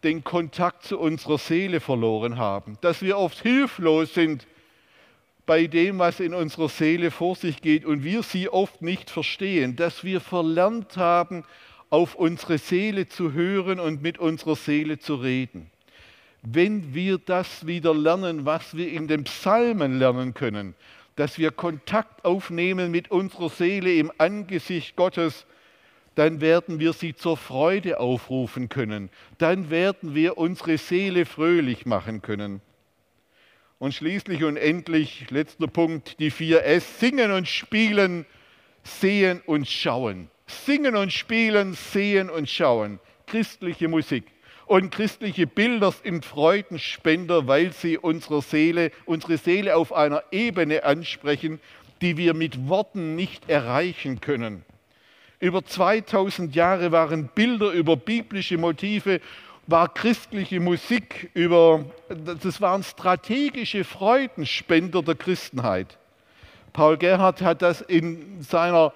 den 0.02 0.24
Kontakt 0.24 0.82
zu 0.82 0.98
unserer 0.98 1.38
Seele 1.38 1.78
verloren 1.78 2.38
haben, 2.38 2.78
dass 2.80 3.02
wir 3.02 3.16
oft 3.18 3.40
hilflos 3.40 4.14
sind 4.14 4.46
bei 5.46 5.68
dem, 5.68 6.00
was 6.00 6.18
in 6.18 6.34
unserer 6.34 6.68
Seele 6.68 7.12
vor 7.12 7.36
sich 7.36 7.62
geht 7.62 7.84
und 7.84 8.02
wir 8.02 8.24
sie 8.24 8.48
oft 8.48 8.82
nicht 8.82 9.10
verstehen, 9.10 9.76
dass 9.76 10.02
wir 10.02 10.20
verlernt 10.20 10.96
haben, 10.96 11.44
auf 11.90 12.14
unsere 12.14 12.58
Seele 12.58 13.08
zu 13.08 13.32
hören 13.32 13.80
und 13.80 14.02
mit 14.02 14.18
unserer 14.18 14.56
Seele 14.56 14.98
zu 14.98 15.16
reden. 15.16 15.70
Wenn 16.42 16.94
wir 16.94 17.18
das 17.18 17.66
wieder 17.66 17.94
lernen, 17.94 18.44
was 18.44 18.76
wir 18.76 18.90
in 18.90 19.08
den 19.08 19.24
Psalmen 19.24 19.98
lernen 19.98 20.34
können, 20.34 20.74
dass 21.16 21.38
wir 21.38 21.50
Kontakt 21.50 22.24
aufnehmen 22.24 22.90
mit 22.90 23.10
unserer 23.10 23.48
Seele 23.48 23.94
im 23.94 24.12
Angesicht 24.18 24.96
Gottes, 24.96 25.46
dann 26.14 26.40
werden 26.40 26.78
wir 26.78 26.92
sie 26.92 27.14
zur 27.14 27.36
Freude 27.36 28.00
aufrufen 28.00 28.68
können. 28.68 29.10
Dann 29.38 29.70
werden 29.70 30.14
wir 30.14 30.38
unsere 30.38 30.78
Seele 30.78 31.26
fröhlich 31.26 31.84
machen 31.84 32.22
können. 32.22 32.60
Und 33.78 33.92
schließlich 33.92 34.42
und 34.44 34.56
endlich, 34.56 35.30
letzter 35.30 35.66
Punkt, 35.66 36.18
die 36.18 36.30
vier 36.30 36.64
S, 36.64 37.00
singen 37.00 37.32
und 37.32 37.46
spielen, 37.46 38.24
sehen 38.82 39.42
und 39.44 39.68
schauen. 39.68 40.30
Singen 40.46 40.96
und 40.96 41.12
spielen, 41.12 41.74
sehen 41.74 42.30
und 42.30 42.48
schauen. 42.48 43.00
Christliche 43.26 43.88
Musik. 43.88 44.24
Und 44.66 44.90
christliche 44.90 45.46
Bilder 45.46 45.92
sind 45.92 46.24
Freudenspender, 46.24 47.46
weil 47.46 47.72
sie 47.72 47.98
unsere 47.98 48.42
Seele, 48.42 48.90
unsere 49.04 49.38
Seele 49.38 49.76
auf 49.76 49.92
einer 49.92 50.24
Ebene 50.32 50.84
ansprechen, 50.84 51.60
die 52.00 52.16
wir 52.16 52.34
mit 52.34 52.68
Worten 52.68 53.14
nicht 53.14 53.48
erreichen 53.48 54.20
können. 54.20 54.64
Über 55.38 55.64
2000 55.64 56.54
Jahre 56.54 56.92
waren 56.92 57.28
Bilder 57.34 57.70
über 57.70 57.96
biblische 57.96 58.58
Motive 58.58 59.20
war 59.66 59.92
christliche 59.92 60.60
Musik, 60.60 61.30
über, 61.34 61.84
das 62.08 62.60
waren 62.60 62.82
strategische 62.82 63.84
Freudenspender 63.84 65.02
der 65.02 65.16
Christenheit. 65.16 65.98
Paul 66.72 66.96
Gerhard 66.96 67.42
hat 67.42 67.62
das 67.62 67.80
in, 67.80 68.42
seiner 68.42 68.92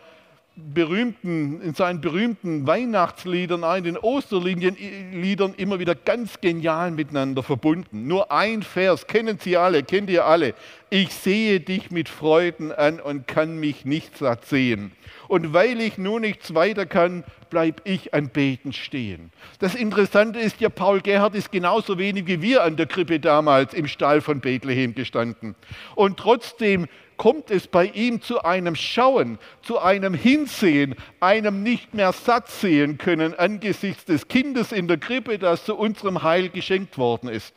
berühmten, 0.57 1.61
in 1.63 1.75
seinen 1.75 2.01
berühmten 2.01 2.67
Weihnachtsliedern, 2.67 3.65
in 3.79 3.85
den 3.85 3.97
Osterliedern 3.97 5.55
immer 5.55 5.79
wieder 5.79 5.95
ganz 5.95 6.41
genial 6.41 6.91
miteinander 6.91 7.43
verbunden. 7.43 8.07
Nur 8.07 8.31
ein 8.31 8.63
Vers, 8.63 9.07
kennen 9.07 9.39
Sie 9.41 9.57
alle, 9.57 9.83
kennt 9.83 10.11
ihr 10.11 10.27
alle. 10.27 10.55
Ich 10.91 11.15
sehe 11.15 11.61
dich 11.61 11.91
mit 11.91 12.09
Freuden 12.09 12.73
an 12.73 13.01
und 13.01 13.27
kann 13.27 13.59
mich 13.59 13.85
nicht 13.85 14.19
satt 14.19 14.45
sehen. 14.45 14.93
Und 15.29 15.53
weil 15.53 15.81
ich 15.81 15.99
nun 15.99 16.23
nichts 16.23 16.55
weiter 16.55 16.85
kann, 16.85 17.25
bleib 17.51 17.83
ich 17.85 18.13
am 18.15 18.29
Beten 18.29 18.73
stehen. 18.73 19.31
Das 19.61 19.75
Interessante 19.75 20.41
ist 20.41 20.61
ja, 20.61 20.69
Paul 20.69 21.01
Gerhard 21.01 21.35
ist 21.35 21.53
genauso 21.53 21.99
wenig 21.99 22.27
wie 22.27 22.43
wir 22.43 22.65
an 22.65 22.77
der 22.77 22.87
Krippe 22.87 23.21
damals 23.21 23.75
im 23.75 23.87
Stall 23.87 24.21
von 24.21 24.41
Bethlehem 24.41 24.95
gestanden. 24.95 25.55
Und 25.95 26.17
trotzdem 26.19 26.87
kommt 27.21 27.51
es 27.51 27.67
bei 27.67 27.85
ihm 27.85 28.23
zu 28.23 28.45
einem 28.45 28.75
Schauen, 28.75 29.39
zu 29.61 29.79
einem 29.79 30.15
Hinsehen, 30.15 30.95
einem 31.21 31.63
nicht 31.63 31.93
mehr 31.93 32.15
satt 32.15 32.49
sehen 32.49 32.97
können 32.97 33.35
angesichts 33.35 34.07
des 34.07 34.27
Kindes 34.27 34.73
in 34.73 34.89
der 34.89 34.97
Krippe, 34.97 35.39
das 35.39 35.67
zu 35.67 35.77
unserem 35.77 36.23
Heil 36.23 36.49
geschenkt 36.49 36.97
worden 36.97 37.29
ist. 37.29 37.53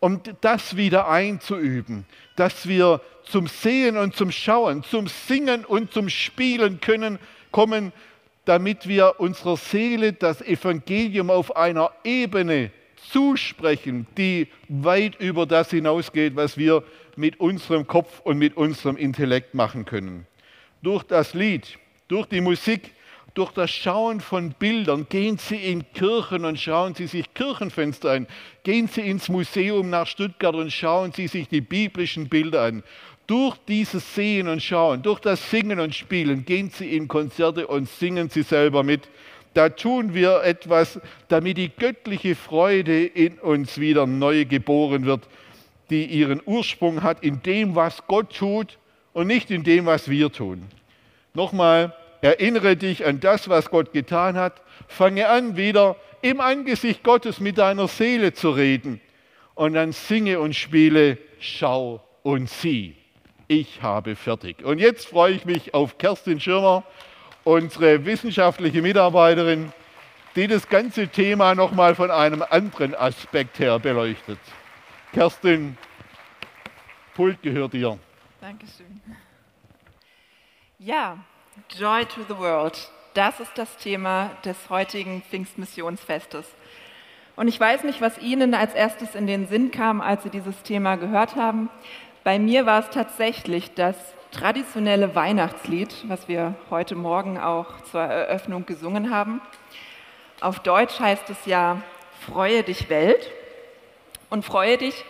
Und 0.00 0.34
das 0.40 0.76
wieder 0.76 1.08
einzuüben, 1.08 2.04
dass 2.34 2.66
wir 2.66 3.00
zum 3.22 3.46
Sehen 3.46 3.96
und 3.96 4.16
zum 4.16 4.32
Schauen, 4.32 4.82
zum 4.82 5.06
Singen 5.06 5.64
und 5.64 5.92
zum 5.92 6.08
Spielen 6.08 6.80
können, 6.80 7.20
kommen, 7.52 7.92
damit 8.44 8.88
wir 8.88 9.20
unserer 9.20 9.56
Seele 9.56 10.14
das 10.14 10.42
Evangelium 10.42 11.30
auf 11.30 11.54
einer 11.54 11.92
Ebene 12.02 12.72
zusprechen, 13.12 14.08
die 14.16 14.48
weit 14.68 15.14
über 15.20 15.46
das 15.46 15.70
hinausgeht, 15.70 16.34
was 16.34 16.56
wir 16.56 16.82
mit 17.20 17.38
unserem 17.38 17.86
Kopf 17.86 18.20
und 18.20 18.38
mit 18.38 18.56
unserem 18.56 18.96
Intellekt 18.96 19.54
machen 19.54 19.84
können. 19.84 20.26
Durch 20.82 21.04
das 21.04 21.34
Lied, 21.34 21.78
durch 22.08 22.26
die 22.26 22.40
Musik, 22.40 22.92
durch 23.34 23.52
das 23.52 23.70
Schauen 23.70 24.20
von 24.20 24.52
Bildern, 24.58 25.06
gehen 25.08 25.38
Sie 25.38 25.56
in 25.56 25.84
Kirchen 25.92 26.44
und 26.44 26.58
schauen 26.58 26.94
Sie 26.94 27.06
sich 27.06 27.32
Kirchenfenster 27.34 28.10
an. 28.12 28.26
Gehen 28.64 28.88
Sie 28.88 29.02
ins 29.02 29.28
Museum 29.28 29.88
nach 29.88 30.06
Stuttgart 30.06 30.54
und 30.54 30.72
schauen 30.72 31.12
Sie 31.12 31.28
sich 31.28 31.48
die 31.48 31.60
biblischen 31.60 32.28
Bilder 32.28 32.62
an. 32.62 32.82
Durch 33.26 33.56
dieses 33.68 34.14
Sehen 34.16 34.48
und 34.48 34.60
Schauen, 34.60 35.02
durch 35.02 35.20
das 35.20 35.50
Singen 35.50 35.78
und 35.78 35.94
Spielen, 35.94 36.44
gehen 36.44 36.70
Sie 36.70 36.96
in 36.96 37.06
Konzerte 37.06 37.68
und 37.68 37.88
singen 37.88 38.28
Sie 38.30 38.42
selber 38.42 38.82
mit. 38.82 39.08
Da 39.54 39.68
tun 39.68 40.14
wir 40.14 40.42
etwas, 40.42 41.00
damit 41.28 41.58
die 41.58 41.68
göttliche 41.68 42.34
Freude 42.34 43.04
in 43.04 43.38
uns 43.38 43.78
wieder 43.78 44.06
neu 44.06 44.44
geboren 44.44 45.06
wird, 45.06 45.28
die 45.90 46.06
ihren 46.06 46.40
Ursprung 46.44 47.02
hat 47.02 47.22
in 47.22 47.42
dem, 47.42 47.74
was 47.74 48.06
Gott 48.06 48.34
tut 48.34 48.78
und 49.12 49.26
nicht 49.26 49.50
in 49.50 49.64
dem, 49.64 49.86
was 49.86 50.08
wir 50.08 50.32
tun. 50.32 50.66
Nochmal, 51.34 51.94
erinnere 52.20 52.76
dich 52.76 53.04
an 53.04 53.20
das, 53.20 53.48
was 53.48 53.70
Gott 53.70 53.92
getan 53.92 54.36
hat. 54.36 54.62
Fange 54.88 55.28
an, 55.28 55.56
wieder 55.56 55.96
im 56.22 56.40
Angesicht 56.40 57.02
Gottes 57.02 57.40
mit 57.40 57.58
deiner 57.58 57.88
Seele 57.88 58.32
zu 58.32 58.50
reden. 58.50 59.00
Und 59.54 59.74
dann 59.74 59.92
singe 59.92 60.40
und 60.40 60.54
spiele, 60.54 61.18
schau 61.38 62.02
und 62.22 62.48
sieh. 62.48 62.94
Ich 63.48 63.82
habe 63.82 64.16
fertig. 64.16 64.64
Und 64.64 64.78
jetzt 64.78 65.08
freue 65.08 65.34
ich 65.34 65.44
mich 65.44 65.74
auf 65.74 65.98
Kerstin 65.98 66.40
Schirmer, 66.40 66.84
unsere 67.44 68.04
wissenschaftliche 68.04 68.80
Mitarbeiterin, 68.80 69.72
die 70.36 70.46
das 70.46 70.68
ganze 70.68 71.08
Thema 71.08 71.54
nochmal 71.54 71.94
von 71.94 72.10
einem 72.10 72.44
anderen 72.48 72.94
Aspekt 72.94 73.58
her 73.58 73.78
beleuchtet. 73.78 74.38
Kerstin, 75.12 75.76
Pult 77.14 77.42
gehört 77.42 77.72
dir. 77.72 77.98
Dankeschön. 78.40 79.00
Ja, 80.78 81.18
Joy 81.76 82.04
to 82.04 82.20
the 82.28 82.38
World. 82.38 82.88
Das 83.14 83.40
ist 83.40 83.50
das 83.56 83.76
Thema 83.76 84.30
des 84.44 84.70
heutigen 84.70 85.22
Pfingstmissionsfestes. 85.22 86.46
Und 87.34 87.48
ich 87.48 87.58
weiß 87.58 87.82
nicht, 87.82 88.00
was 88.00 88.18
Ihnen 88.18 88.54
als 88.54 88.72
erstes 88.72 89.16
in 89.16 89.26
den 89.26 89.48
Sinn 89.48 89.72
kam, 89.72 90.00
als 90.00 90.22
Sie 90.22 90.30
dieses 90.30 90.62
Thema 90.62 90.94
gehört 90.94 91.34
haben. 91.34 91.70
Bei 92.22 92.38
mir 92.38 92.64
war 92.64 92.78
es 92.78 92.90
tatsächlich 92.90 93.74
das 93.74 93.96
traditionelle 94.30 95.16
Weihnachtslied, 95.16 96.04
was 96.06 96.28
wir 96.28 96.54
heute 96.70 96.94
Morgen 96.94 97.36
auch 97.36 97.80
zur 97.90 98.02
Eröffnung 98.02 98.64
gesungen 98.64 99.10
haben. 99.12 99.40
Auf 100.40 100.60
Deutsch 100.60 101.00
heißt 101.00 101.28
es 101.30 101.46
ja, 101.46 101.82
Freue 102.26 102.62
dich 102.62 102.88
Welt. 102.90 103.32
Und 104.30 104.44
freue 104.44 104.78
dich, 104.78 105.04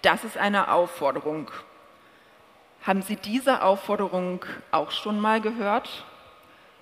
das 0.00 0.24
ist 0.24 0.38
eine 0.38 0.72
Aufforderung. 0.72 1.50
Haben 2.82 3.02
Sie 3.02 3.16
diese 3.16 3.62
Aufforderung 3.62 4.44
auch 4.72 4.90
schon 4.90 5.20
mal 5.20 5.40
gehört? 5.40 6.04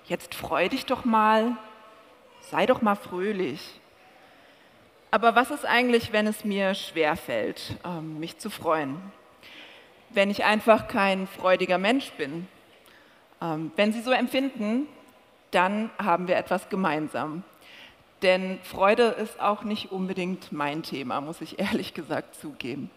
Jetzt 0.05 0.33
freu 0.33 0.69
dich 0.69 0.85
doch 0.85 1.05
mal, 1.05 1.57
sei 2.39 2.65
doch 2.65 2.81
mal 2.81 2.95
fröhlich. 2.95 3.79
Aber 5.11 5.35
was 5.35 5.51
ist 5.51 5.65
eigentlich, 5.65 6.13
wenn 6.13 6.25
es 6.25 6.45
mir 6.45 6.73
schwerfällt, 6.73 7.75
ähm, 7.83 8.19
mich 8.19 8.37
zu 8.37 8.49
freuen? 8.49 8.99
Wenn 10.09 10.31
ich 10.31 10.45
einfach 10.45 10.87
kein 10.87 11.27
freudiger 11.27 11.77
Mensch 11.77 12.11
bin? 12.13 12.47
Ähm, 13.41 13.73
wenn 13.75 13.91
Sie 13.91 14.01
so 14.01 14.11
empfinden, 14.11 14.87
dann 15.51 15.89
haben 16.01 16.29
wir 16.29 16.37
etwas 16.37 16.69
gemeinsam. 16.69 17.43
Denn 18.21 18.59
Freude 18.63 19.03
ist 19.03 19.39
auch 19.39 19.63
nicht 19.63 19.91
unbedingt 19.91 20.51
mein 20.51 20.83
Thema, 20.83 21.21
muss 21.21 21.41
ich 21.41 21.59
ehrlich 21.59 21.93
gesagt 21.93 22.35
zugeben. 22.35 22.91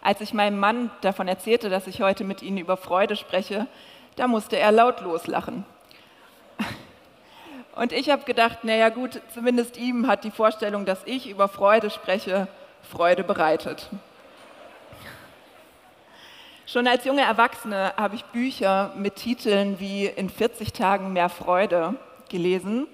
Als 0.00 0.20
ich 0.20 0.32
meinem 0.32 0.60
Mann 0.60 0.90
davon 1.00 1.26
erzählte, 1.26 1.68
dass 1.68 1.88
ich 1.88 2.00
heute 2.00 2.22
mit 2.22 2.42
Ihnen 2.42 2.58
über 2.58 2.76
Freude 2.76 3.16
spreche, 3.16 3.66
da 4.14 4.28
musste 4.28 4.56
er 4.56 4.70
laut 4.70 5.00
loslachen. 5.00 5.64
Und 7.74 7.92
ich 7.92 8.10
habe 8.10 8.24
gedacht, 8.24 8.62
naja 8.62 8.88
gut, 8.88 9.20
zumindest 9.34 9.76
ihm 9.76 10.06
hat 10.06 10.24
die 10.24 10.30
Vorstellung, 10.30 10.84
dass 10.84 11.02
ich 11.04 11.28
über 11.28 11.48
Freude 11.48 11.90
spreche, 11.90 12.48
Freude 12.82 13.24
bereitet. 13.24 13.90
Schon 16.66 16.86
als 16.86 17.04
junge 17.04 17.22
Erwachsene 17.22 17.94
habe 17.96 18.14
ich 18.14 18.24
Bücher 18.26 18.92
mit 18.96 19.16
Titeln 19.16 19.80
wie 19.80 20.06
In 20.06 20.28
40 20.28 20.72
Tagen 20.72 21.12
mehr 21.12 21.28
Freude 21.28 21.94
gelesen 22.28 22.86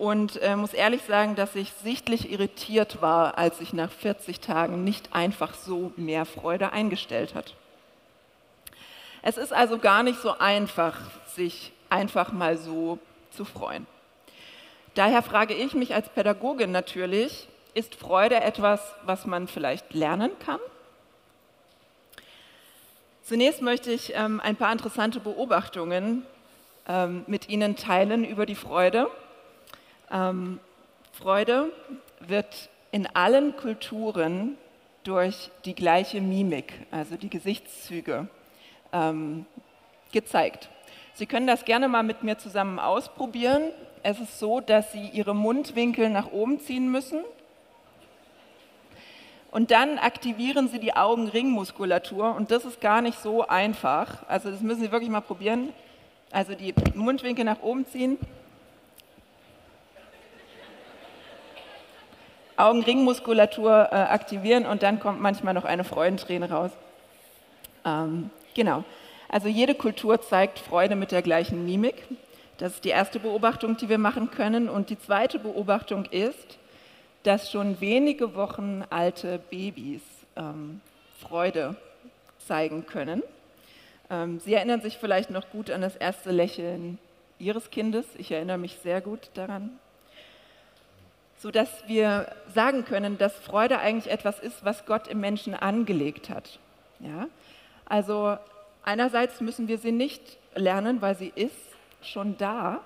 und 0.00 0.40
äh, 0.40 0.56
muss 0.56 0.72
ehrlich 0.72 1.02
sagen, 1.02 1.36
dass 1.36 1.54
ich 1.54 1.72
sichtlich 1.84 2.32
irritiert 2.32 3.02
war, 3.02 3.36
als 3.36 3.58
sich 3.58 3.74
nach 3.74 3.90
40 3.90 4.40
Tagen 4.40 4.82
nicht 4.82 5.14
einfach 5.14 5.52
so 5.52 5.92
mehr 5.96 6.24
Freude 6.24 6.72
eingestellt 6.72 7.34
hat. 7.34 7.54
Es 9.20 9.36
ist 9.36 9.52
also 9.52 9.76
gar 9.76 10.02
nicht 10.02 10.18
so 10.18 10.38
einfach, 10.38 10.98
sich 11.26 11.72
einfach 11.90 12.32
mal 12.32 12.56
so 12.56 12.98
zu 13.30 13.44
freuen. 13.44 13.86
Daher 14.94 15.22
frage 15.22 15.52
ich 15.52 15.74
mich 15.74 15.94
als 15.94 16.08
Pädagogin 16.08 16.72
natürlich, 16.72 17.46
ist 17.74 17.94
Freude 17.94 18.40
etwas, 18.40 18.80
was 19.04 19.26
man 19.26 19.48
vielleicht 19.48 19.92
lernen 19.92 20.30
kann? 20.44 20.60
Zunächst 23.22 23.60
möchte 23.60 23.92
ich 23.92 24.14
ähm, 24.14 24.40
ein 24.40 24.56
paar 24.56 24.72
interessante 24.72 25.20
Beobachtungen 25.20 26.24
ähm, 26.88 27.22
mit 27.26 27.50
Ihnen 27.50 27.76
teilen 27.76 28.24
über 28.24 28.46
die 28.46 28.54
Freude. 28.54 29.10
Ähm, 30.10 30.60
Freude 31.12 31.72
wird 32.20 32.68
in 32.92 33.06
allen 33.14 33.56
Kulturen 33.56 34.56
durch 35.04 35.50
die 35.64 35.74
gleiche 35.74 36.20
Mimik, 36.20 36.72
also 36.90 37.16
die 37.16 37.30
Gesichtszüge, 37.30 38.28
ähm, 38.92 39.46
gezeigt. 40.12 40.68
Sie 41.14 41.26
können 41.26 41.46
das 41.46 41.64
gerne 41.64 41.88
mal 41.88 42.02
mit 42.02 42.22
mir 42.22 42.38
zusammen 42.38 42.78
ausprobieren. 42.78 43.62
Es 44.02 44.18
ist 44.18 44.38
so, 44.38 44.60
dass 44.60 44.92
Sie 44.92 45.08
Ihre 45.08 45.34
Mundwinkel 45.34 46.08
nach 46.10 46.32
oben 46.32 46.60
ziehen 46.60 46.90
müssen. 46.90 47.20
Und 49.50 49.70
dann 49.70 49.98
aktivieren 49.98 50.68
Sie 50.68 50.78
die 50.78 50.94
Augenringmuskulatur 50.94 52.34
und 52.36 52.50
das 52.50 52.64
ist 52.64 52.80
gar 52.80 53.02
nicht 53.02 53.18
so 53.18 53.46
einfach. 53.46 54.26
Also 54.28 54.50
das 54.50 54.60
müssen 54.60 54.80
Sie 54.80 54.92
wirklich 54.92 55.10
mal 55.10 55.20
probieren. 55.20 55.72
Also 56.30 56.54
die 56.54 56.72
Mundwinkel 56.94 57.44
nach 57.44 57.60
oben 57.60 57.84
ziehen. 57.86 58.16
Augenringmuskulatur 62.60 63.88
äh, 63.90 63.94
aktivieren 63.94 64.66
und 64.66 64.82
dann 64.82 65.00
kommt 65.00 65.20
manchmal 65.20 65.54
noch 65.54 65.64
eine 65.64 65.84
Freudenträne 65.84 66.50
raus. 66.50 66.70
Ähm, 67.84 68.30
genau. 68.54 68.84
Also 69.28 69.48
jede 69.48 69.74
Kultur 69.74 70.20
zeigt 70.20 70.58
Freude 70.58 70.96
mit 70.96 71.12
der 71.12 71.22
gleichen 71.22 71.64
Mimik. 71.64 72.02
Das 72.58 72.74
ist 72.74 72.84
die 72.84 72.90
erste 72.90 73.20
Beobachtung, 73.20 73.76
die 73.76 73.88
wir 73.88 73.98
machen 73.98 74.30
können. 74.30 74.68
Und 74.68 74.90
die 74.90 74.98
zweite 74.98 75.38
Beobachtung 75.38 76.04
ist, 76.06 76.58
dass 77.22 77.50
schon 77.50 77.80
wenige 77.80 78.34
Wochen 78.34 78.84
alte 78.90 79.38
Babys 79.50 80.02
ähm, 80.36 80.80
Freude 81.20 81.76
zeigen 82.46 82.86
können. 82.86 83.22
Ähm, 84.10 84.40
Sie 84.40 84.54
erinnern 84.54 84.80
sich 84.80 84.98
vielleicht 84.98 85.30
noch 85.30 85.48
gut 85.50 85.70
an 85.70 85.80
das 85.80 85.96
erste 85.96 86.30
Lächeln 86.30 86.98
Ihres 87.38 87.70
Kindes. 87.70 88.06
Ich 88.18 88.32
erinnere 88.32 88.58
mich 88.58 88.78
sehr 88.82 89.00
gut 89.00 89.30
daran 89.34 89.78
sodass 91.40 91.70
wir 91.86 92.30
sagen 92.54 92.84
können, 92.84 93.16
dass 93.16 93.34
Freude 93.34 93.78
eigentlich 93.78 94.12
etwas 94.12 94.38
ist, 94.38 94.62
was 94.62 94.84
Gott 94.84 95.08
im 95.08 95.20
Menschen 95.20 95.54
angelegt 95.54 96.28
hat. 96.28 96.58
Ja? 96.98 97.28
Also 97.86 98.36
einerseits 98.82 99.40
müssen 99.40 99.66
wir 99.66 99.78
sie 99.78 99.90
nicht 99.90 100.36
lernen, 100.54 101.00
weil 101.00 101.16
sie 101.16 101.32
ist 101.34 101.56
schon 102.02 102.36
da. 102.36 102.82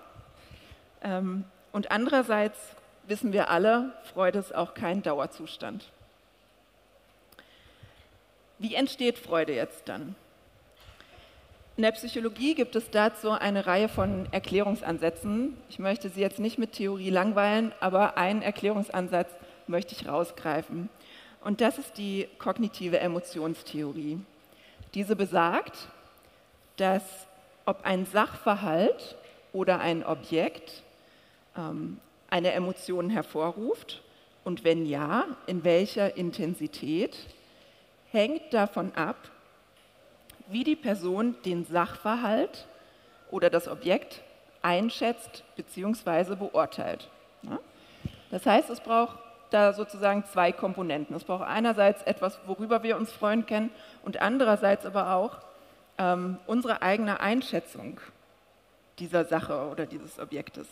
Ähm, 1.02 1.44
und 1.72 1.90
andererseits 1.90 2.56
wissen 3.08 3.32
wir 3.32 3.50
alle, 3.50 3.92
Freude 4.12 4.38
ist 4.38 4.54
auch 4.54 4.74
kein 4.74 5.02
Dauerzustand. 5.02 5.90
Wie 8.60 8.76
entsteht 8.76 9.18
Freude 9.18 9.52
jetzt 9.52 9.88
dann? 9.88 10.14
In 11.76 11.82
der 11.82 11.90
Psychologie 11.90 12.54
gibt 12.54 12.76
es 12.76 12.88
dazu 12.90 13.32
eine 13.32 13.66
Reihe 13.66 13.88
von 13.88 14.28
Erklärungsansätzen. 14.30 15.56
Ich 15.68 15.80
möchte 15.80 16.08
Sie 16.08 16.20
jetzt 16.20 16.38
nicht 16.38 16.56
mit 16.56 16.70
Theorie 16.70 17.10
langweilen, 17.10 17.72
aber 17.80 18.16
einen 18.16 18.42
Erklärungsansatz 18.42 19.28
möchte 19.66 19.96
ich 19.96 20.06
rausgreifen. 20.06 20.88
Und 21.42 21.60
das 21.60 21.78
ist 21.78 21.98
die 21.98 22.28
kognitive 22.38 23.00
Emotionstheorie. 23.00 24.20
Diese 24.94 25.16
besagt, 25.16 25.88
dass 26.76 27.02
ob 27.66 27.84
ein 27.84 28.06
Sachverhalt 28.06 29.16
oder 29.52 29.80
ein 29.80 30.04
Objekt 30.04 30.84
ähm, 31.56 31.98
eine 32.30 32.52
Emotion 32.52 33.10
hervorruft 33.10 34.00
und 34.44 34.62
wenn 34.62 34.86
ja, 34.86 35.24
in 35.48 35.64
welcher 35.64 36.16
Intensität, 36.16 37.16
hängt 38.12 38.54
davon 38.54 38.92
ab, 38.94 39.16
wie 40.48 40.64
die 40.64 40.76
Person 40.76 41.36
den 41.44 41.64
Sachverhalt 41.64 42.66
oder 43.30 43.50
das 43.50 43.68
Objekt 43.68 44.22
einschätzt 44.62 45.44
bzw. 45.56 46.36
beurteilt. 46.36 47.08
Das 48.30 48.46
heißt, 48.46 48.70
es 48.70 48.80
braucht 48.80 49.18
da 49.50 49.72
sozusagen 49.72 50.24
zwei 50.24 50.52
Komponenten. 50.52 51.14
Es 51.14 51.24
braucht 51.24 51.44
einerseits 51.44 52.02
etwas, 52.02 52.38
worüber 52.46 52.82
wir 52.82 52.96
uns 52.96 53.12
freuen 53.12 53.46
können 53.46 53.70
und 54.02 54.20
andererseits 54.20 54.84
aber 54.86 55.14
auch 55.14 55.38
ähm, 55.98 56.38
unsere 56.46 56.82
eigene 56.82 57.20
Einschätzung 57.20 58.00
dieser 58.98 59.24
Sache 59.24 59.68
oder 59.70 59.86
dieses 59.86 60.18
Objektes. 60.18 60.66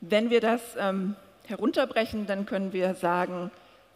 Wenn 0.00 0.30
wir 0.30 0.40
das 0.40 0.60
ähm, 0.78 1.16
herunterbrechen, 1.46 2.26
dann 2.26 2.46
können 2.46 2.72
wir 2.72 2.94
sagen, 2.94 3.50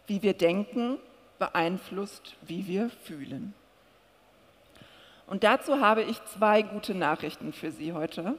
wie 0.06 0.22
wir 0.22 0.34
denken, 0.34 0.98
beeinflusst, 1.38 2.34
wie 2.42 2.66
wir 2.66 2.90
fühlen. 3.04 3.54
Und 5.26 5.44
dazu 5.44 5.80
habe 5.80 6.02
ich 6.02 6.24
zwei 6.26 6.62
gute 6.62 6.94
Nachrichten 6.94 7.52
für 7.52 7.72
Sie 7.72 7.92
heute. 7.92 8.34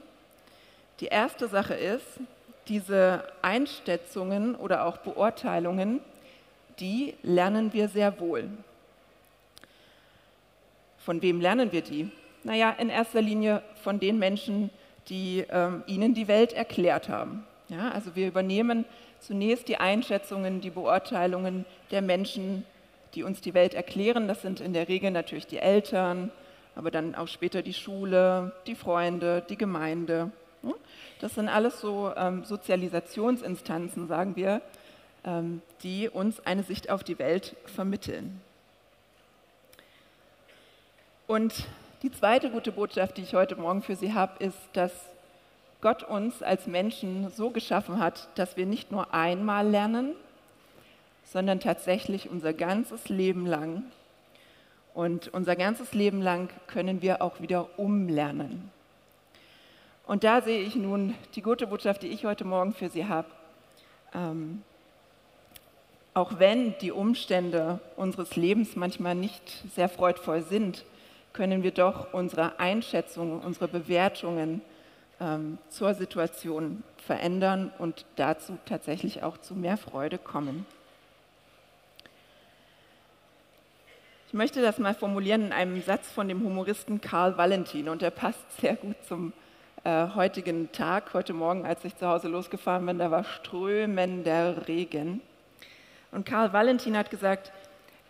Die 1.00 1.06
erste 1.06 1.48
Sache 1.48 1.74
ist, 1.74 2.20
diese 2.66 3.24
Einschätzungen 3.42 4.54
oder 4.54 4.84
auch 4.84 4.98
Beurteilungen, 4.98 6.00
die 6.80 7.14
lernen 7.22 7.72
wir 7.72 7.88
sehr 7.88 8.20
wohl. 8.20 8.48
Von 10.98 11.22
wem 11.22 11.40
lernen 11.40 11.72
wir 11.72 11.82
die? 11.82 12.10
Naja, 12.44 12.70
in 12.78 12.88
erster 12.88 13.22
Linie 13.22 13.62
von 13.82 13.98
den 13.98 14.18
Menschen, 14.18 14.70
die 15.08 15.44
ähm, 15.50 15.82
ihnen 15.86 16.14
die 16.14 16.28
Welt 16.28 16.52
erklärt 16.52 17.08
haben. 17.08 17.44
Ja, 17.68 17.90
also 17.90 18.14
wir 18.14 18.28
übernehmen 18.28 18.84
zunächst 19.20 19.68
die 19.68 19.78
Einschätzungen, 19.78 20.60
die 20.60 20.70
Beurteilungen 20.70 21.64
der 21.90 22.02
Menschen, 22.02 22.64
die 23.14 23.22
uns 23.22 23.40
die 23.40 23.54
Welt 23.54 23.74
erklären. 23.74 24.28
Das 24.28 24.42
sind 24.42 24.60
in 24.60 24.72
der 24.72 24.88
Regel 24.88 25.10
natürlich 25.10 25.46
die 25.46 25.58
Eltern, 25.58 26.30
aber 26.74 26.90
dann 26.90 27.14
auch 27.14 27.28
später 27.28 27.62
die 27.62 27.74
Schule, 27.74 28.52
die 28.66 28.74
Freunde, 28.74 29.42
die 29.48 29.56
Gemeinde. 29.56 30.30
Das 31.20 31.34
sind 31.34 31.48
alles 31.48 31.80
so 31.80 32.12
ähm, 32.16 32.44
Sozialisationsinstanzen, 32.44 34.06
sagen 34.06 34.36
wir, 34.36 34.60
ähm, 35.24 35.62
die 35.82 36.08
uns 36.08 36.44
eine 36.46 36.62
Sicht 36.62 36.90
auf 36.90 37.02
die 37.02 37.18
Welt 37.18 37.56
vermitteln. 37.66 38.40
Und 41.26 41.66
die 42.02 42.10
zweite 42.10 42.50
gute 42.50 42.72
Botschaft, 42.72 43.16
die 43.16 43.22
ich 43.22 43.34
heute 43.34 43.56
Morgen 43.56 43.82
für 43.82 43.96
Sie 43.96 44.14
habe, 44.14 44.42
ist, 44.42 44.58
dass 44.72 44.92
Gott 45.80 46.02
uns 46.02 46.42
als 46.42 46.66
Menschen 46.66 47.30
so 47.30 47.50
geschaffen 47.50 47.98
hat, 47.98 48.28
dass 48.36 48.56
wir 48.56 48.66
nicht 48.66 48.90
nur 48.90 49.12
einmal 49.12 49.68
lernen, 49.68 50.14
sondern 51.32 51.60
tatsächlich 51.60 52.30
unser 52.30 52.52
ganzes 52.52 53.08
Leben 53.08 53.46
lang. 53.46 53.84
Und 54.94 55.28
unser 55.28 55.56
ganzes 55.56 55.92
Leben 55.92 56.22
lang 56.22 56.48
können 56.66 57.02
wir 57.02 57.22
auch 57.22 57.40
wieder 57.40 57.78
umlernen. 57.78 58.70
Und 60.06 60.24
da 60.24 60.40
sehe 60.40 60.62
ich 60.62 60.74
nun 60.74 61.14
die 61.34 61.42
gute 61.42 61.66
Botschaft, 61.66 62.02
die 62.02 62.08
ich 62.08 62.24
heute 62.24 62.44
Morgen 62.44 62.72
für 62.72 62.88
Sie 62.88 63.06
habe. 63.06 63.28
Ähm, 64.14 64.62
auch 66.14 66.38
wenn 66.38 66.76
die 66.78 66.90
Umstände 66.90 67.78
unseres 67.94 68.34
Lebens 68.34 68.74
manchmal 68.74 69.14
nicht 69.14 69.42
sehr 69.74 69.88
freudvoll 69.88 70.42
sind, 70.42 70.84
können 71.34 71.62
wir 71.62 71.70
doch 71.70 72.12
unsere 72.14 72.58
Einschätzungen, 72.58 73.40
unsere 73.40 73.68
Bewertungen 73.68 74.62
ähm, 75.20 75.58
zur 75.68 75.94
Situation 75.94 76.82
verändern 76.96 77.70
und 77.78 78.06
dazu 78.16 78.58
tatsächlich 78.64 79.22
auch 79.22 79.38
zu 79.38 79.54
mehr 79.54 79.76
Freude 79.76 80.18
kommen. 80.18 80.66
Ich 84.28 84.34
möchte 84.34 84.60
das 84.60 84.76
mal 84.76 84.94
formulieren 84.94 85.46
in 85.46 85.52
einem 85.54 85.80
Satz 85.80 86.12
von 86.12 86.28
dem 86.28 86.44
Humoristen 86.44 87.00
Karl 87.00 87.38
Valentin 87.38 87.88
und 87.88 88.02
der 88.02 88.10
passt 88.10 88.60
sehr 88.60 88.76
gut 88.76 88.96
zum 89.08 89.32
äh, 89.84 90.08
heutigen 90.14 90.70
Tag. 90.70 91.14
Heute 91.14 91.32
Morgen, 91.32 91.64
als 91.64 91.82
ich 91.86 91.96
zu 91.96 92.06
Hause 92.06 92.28
losgefahren 92.28 92.84
bin, 92.84 92.98
da 92.98 93.10
war 93.10 93.24
strömender 93.24 94.68
Regen. 94.68 95.22
Und 96.12 96.26
Karl 96.26 96.52
Valentin 96.52 96.94
hat 96.94 97.08
gesagt, 97.10 97.52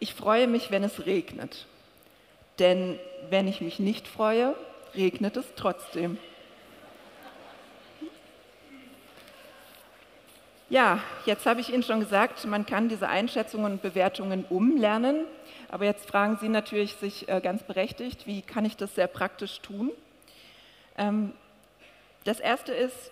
ich 0.00 0.12
freue 0.12 0.48
mich, 0.48 0.72
wenn 0.72 0.82
es 0.82 1.06
regnet. 1.06 1.68
Denn 2.58 2.98
wenn 3.30 3.46
ich 3.46 3.60
mich 3.60 3.78
nicht 3.78 4.08
freue, 4.08 4.56
regnet 4.96 5.36
es 5.36 5.46
trotzdem. 5.54 6.18
Ja, 10.68 10.98
jetzt 11.26 11.46
habe 11.46 11.60
ich 11.60 11.72
Ihnen 11.72 11.84
schon 11.84 12.00
gesagt, 12.00 12.44
man 12.44 12.66
kann 12.66 12.88
diese 12.88 13.08
Einschätzungen 13.08 13.72
und 13.72 13.82
Bewertungen 13.82 14.44
umlernen. 14.50 15.26
Aber 15.68 15.84
jetzt 15.84 16.08
fragen 16.08 16.38
Sie 16.40 16.48
natürlich 16.48 16.94
sich 16.94 17.28
äh, 17.28 17.40
ganz 17.40 17.62
berechtigt, 17.62 18.26
wie 18.26 18.42
kann 18.42 18.64
ich 18.64 18.76
das 18.76 18.94
sehr 18.94 19.06
praktisch 19.06 19.60
tun? 19.60 19.90
Ähm, 20.96 21.32
das 22.24 22.40
erste 22.40 22.72
ist, 22.72 23.10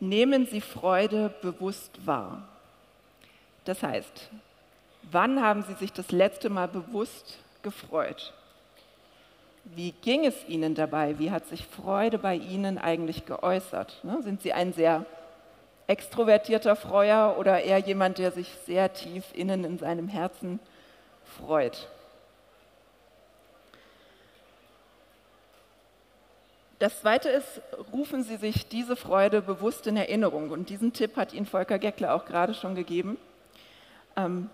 nehmen 0.00 0.46
Sie 0.46 0.60
Freude 0.60 1.32
bewusst 1.42 2.06
wahr. 2.06 2.48
Das 3.64 3.82
heißt, 3.82 4.30
wann 5.10 5.42
haben 5.42 5.62
Sie 5.62 5.74
sich 5.74 5.92
das 5.92 6.10
letzte 6.10 6.50
Mal 6.50 6.68
bewusst 6.68 7.38
gefreut. 7.66 8.32
Wie 9.64 9.90
ging 9.90 10.24
es 10.24 10.48
Ihnen 10.48 10.76
dabei? 10.76 11.18
Wie 11.18 11.32
hat 11.32 11.46
sich 11.48 11.66
Freude 11.66 12.16
bei 12.16 12.36
Ihnen 12.36 12.78
eigentlich 12.78 13.26
geäußert? 13.26 14.04
Ne, 14.04 14.22
sind 14.22 14.40
Sie 14.40 14.52
ein 14.52 14.72
sehr 14.72 15.04
extrovertierter 15.88 16.76
Freuer 16.76 17.34
oder 17.38 17.62
eher 17.62 17.78
jemand, 17.78 18.18
der 18.18 18.30
sich 18.30 18.48
sehr 18.66 18.92
tief 18.92 19.24
innen 19.34 19.64
in 19.64 19.78
seinem 19.78 20.06
Herzen 20.06 20.60
freut? 21.26 21.88
Das 26.78 27.00
Zweite 27.00 27.30
ist, 27.30 27.62
rufen 27.92 28.22
Sie 28.22 28.36
sich 28.36 28.68
diese 28.68 28.96
Freude 28.96 29.40
bewusst 29.40 29.86
in 29.86 29.96
Erinnerung. 29.96 30.50
Und 30.50 30.68
diesen 30.68 30.92
Tipp 30.92 31.16
hat 31.16 31.32
Ihnen 31.32 31.46
Volker 31.46 31.78
Geckler 31.78 32.14
auch 32.14 32.26
gerade 32.26 32.52
schon 32.52 32.74
gegeben. 32.74 33.16
Ähm, 34.14 34.50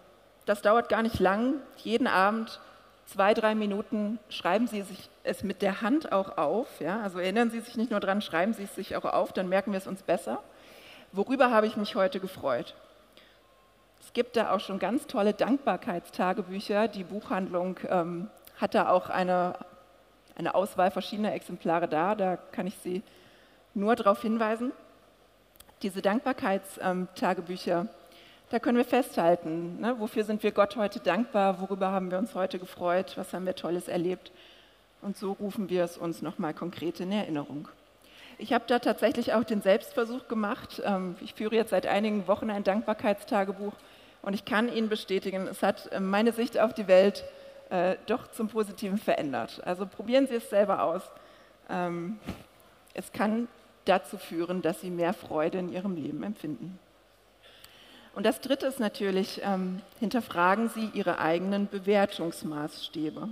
das 0.46 0.62
dauert 0.62 0.88
gar 0.88 1.02
nicht 1.02 1.18
lang. 1.18 1.54
Jeden 1.78 2.06
Abend 2.06 2.60
zwei, 3.06 3.34
drei 3.34 3.56
Minuten 3.56 4.20
schreiben 4.28 4.68
Sie 4.68 4.82
sich 4.82 5.08
es 5.24 5.42
mit 5.42 5.62
der 5.62 5.82
Hand 5.82 6.12
auch 6.12 6.38
auf. 6.38 6.80
Ja? 6.80 7.00
Also 7.00 7.18
erinnern 7.18 7.50
Sie 7.50 7.60
sich 7.60 7.76
nicht 7.76 7.90
nur 7.90 8.00
dran, 8.00 8.22
schreiben 8.22 8.54
Sie 8.54 8.64
es 8.64 8.74
sich 8.74 8.94
auch 8.94 9.04
auf, 9.04 9.32
dann 9.32 9.48
merken 9.48 9.72
wir 9.72 9.78
es 9.78 9.88
uns 9.88 10.02
besser. 10.02 10.42
Worüber 11.10 11.50
habe 11.50 11.66
ich 11.66 11.76
mich 11.76 11.96
heute 11.96 12.20
gefreut? 12.20 12.74
Es 14.02 14.12
gibt 14.12 14.36
da 14.36 14.52
auch 14.52 14.60
schon 14.60 14.78
ganz 14.78 15.06
tolle 15.06 15.32
Dankbarkeitstagebücher. 15.32 16.88
Die 16.88 17.04
Buchhandlung 17.04 17.78
ähm, 17.88 18.28
hat 18.60 18.74
da 18.74 18.90
auch 18.90 19.08
eine 19.08 19.54
eine 20.36 20.54
Auswahl 20.54 20.90
verschiedener 20.90 21.34
Exemplare 21.34 21.88
da. 21.88 22.14
Da 22.14 22.36
kann 22.36 22.66
ich 22.66 22.76
Sie 22.82 23.02
nur 23.74 23.96
darauf 23.96 24.22
hinweisen. 24.22 24.72
Diese 25.82 26.02
Dankbarkeitstagebücher, 26.02 27.86
da 28.50 28.58
können 28.58 28.78
wir 28.78 28.84
festhalten, 28.84 29.80
ne, 29.80 29.98
wofür 29.98 30.24
sind 30.24 30.42
wir 30.42 30.52
Gott 30.52 30.76
heute 30.76 31.00
dankbar, 31.00 31.60
worüber 31.60 31.90
haben 31.90 32.10
wir 32.10 32.18
uns 32.18 32.34
heute 32.34 32.58
gefreut, 32.58 33.14
was 33.16 33.32
haben 33.32 33.46
wir 33.46 33.56
Tolles 33.56 33.88
erlebt. 33.88 34.30
Und 35.00 35.16
so 35.16 35.32
rufen 35.32 35.68
wir 35.70 35.82
es 35.82 35.98
uns 35.98 36.22
nochmal 36.22 36.54
konkret 36.54 37.00
in 37.00 37.10
Erinnerung. 37.10 37.66
Ich 38.38 38.52
habe 38.52 38.64
da 38.68 38.78
tatsächlich 38.78 39.34
auch 39.34 39.42
den 39.42 39.62
Selbstversuch 39.62 40.28
gemacht. 40.28 40.80
Ähm, 40.84 41.16
ich 41.20 41.34
führe 41.34 41.56
jetzt 41.56 41.70
seit 41.70 41.86
einigen 41.86 42.28
Wochen 42.28 42.50
ein 42.50 42.62
Dankbarkeitstagebuch 42.62 43.72
und 44.22 44.34
ich 44.34 44.44
kann 44.44 44.72
Ihnen 44.72 44.88
bestätigen, 44.88 45.48
es 45.48 45.62
hat 45.62 45.90
äh, 45.92 46.00
meine 46.00 46.32
Sicht 46.32 46.58
auf 46.58 46.72
die 46.72 46.86
Welt 46.86 47.24
äh, 47.70 47.96
doch 48.06 48.30
zum 48.30 48.48
Positiven 48.48 48.98
verändert. 48.98 49.60
Also 49.64 49.86
probieren 49.86 50.26
Sie 50.28 50.36
es 50.36 50.48
selber 50.48 50.82
aus. 50.82 51.02
Ähm, 51.68 52.18
es 52.94 53.12
kann 53.12 53.48
dazu 53.84 54.18
führen, 54.18 54.62
dass 54.62 54.80
Sie 54.80 54.90
mehr 54.90 55.12
Freude 55.12 55.58
in 55.58 55.72
Ihrem 55.72 55.96
Leben 55.96 56.22
empfinden. 56.22 56.78
Und 58.14 58.26
das 58.26 58.40
Dritte 58.40 58.66
ist 58.66 58.78
natürlich, 58.78 59.40
ähm, 59.42 59.80
hinterfragen 59.98 60.68
Sie 60.68 60.90
Ihre 60.92 61.18
eigenen 61.18 61.66
Bewertungsmaßstäbe. 61.68 63.28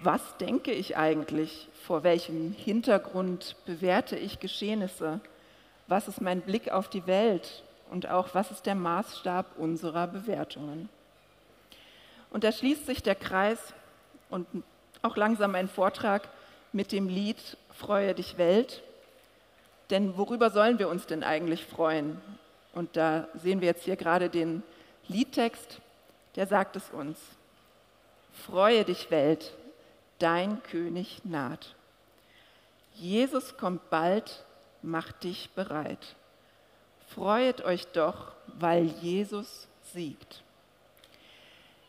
Was 0.00 0.36
denke 0.38 0.72
ich 0.72 0.96
eigentlich? 0.96 1.68
Vor 1.84 2.02
welchem 2.02 2.52
Hintergrund 2.52 3.56
bewerte 3.64 4.16
ich 4.16 4.40
Geschehnisse? 4.40 5.20
Was 5.86 6.08
ist 6.08 6.20
mein 6.20 6.40
Blick 6.40 6.70
auf 6.70 6.88
die 6.88 7.06
Welt? 7.06 7.62
Und 7.90 8.08
auch, 8.08 8.34
was 8.34 8.50
ist 8.50 8.66
der 8.66 8.74
Maßstab 8.74 9.58
unserer 9.58 10.06
Bewertungen? 10.06 10.88
Und 12.30 12.44
da 12.44 12.50
schließt 12.50 12.86
sich 12.86 13.02
der 13.02 13.14
Kreis 13.14 13.58
und 14.30 14.46
auch 15.02 15.16
langsam 15.16 15.54
ein 15.54 15.68
Vortrag 15.68 16.28
mit 16.72 16.90
dem 16.92 17.08
Lied 17.08 17.56
Freue 17.74 18.14
dich 18.14 18.38
Welt. 18.38 18.82
Denn 19.90 20.16
worüber 20.16 20.50
sollen 20.50 20.78
wir 20.78 20.88
uns 20.88 21.06
denn 21.06 21.24
eigentlich 21.24 21.64
freuen? 21.64 22.20
Und 22.72 22.96
da 22.96 23.28
sehen 23.34 23.60
wir 23.60 23.68
jetzt 23.68 23.84
hier 23.84 23.96
gerade 23.96 24.30
den 24.30 24.62
Liedtext, 25.08 25.80
der 26.36 26.46
sagt 26.46 26.76
es 26.76 26.90
uns. 26.90 27.18
Freue 28.32 28.84
dich 28.84 29.10
Welt, 29.10 29.54
dein 30.18 30.62
König 30.62 31.24
naht. 31.24 31.74
Jesus 32.94 33.56
kommt 33.56 33.90
bald, 33.90 34.44
macht 34.82 35.24
dich 35.24 35.50
bereit. 35.50 36.16
Freuet 37.14 37.64
euch 37.64 37.86
doch, 37.88 38.32
weil 38.58 38.86
Jesus 38.86 39.68
siegt. 39.92 40.42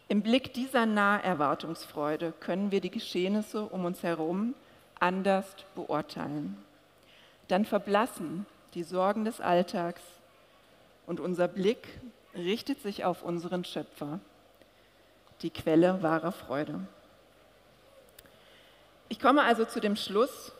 Im 0.08 0.22
Blick 0.22 0.54
dieser 0.54 0.86
Naherwartungsfreude 0.86 2.32
können 2.40 2.72
wir 2.72 2.80
die 2.80 2.92
Geschehnisse 2.92 3.64
um 3.64 3.86
uns 3.86 4.04
herum 4.04 4.54
anders 5.00 5.48
beurteilen. 5.74 6.64
Dann 7.48 7.66
verblassen 7.66 8.46
die 8.76 8.84
Sorgen 8.84 9.26
des 9.26 9.42
Alltags 9.42 10.04
und 11.08 11.20
unser 11.20 11.48
Blick 11.48 11.88
richtet 12.36 12.82
sich 12.82 13.04
auf 13.04 13.24
unseren 13.24 13.66
Schöpfer, 13.66 14.20
die 15.42 15.50
Quelle 15.50 16.04
wahrer 16.04 16.34
Freude. 16.34 16.82
Ich 19.10 19.20
komme 19.20 19.42
also 19.42 19.66
zu 19.66 19.80
dem 19.80 19.96
Schluss, 19.96 20.52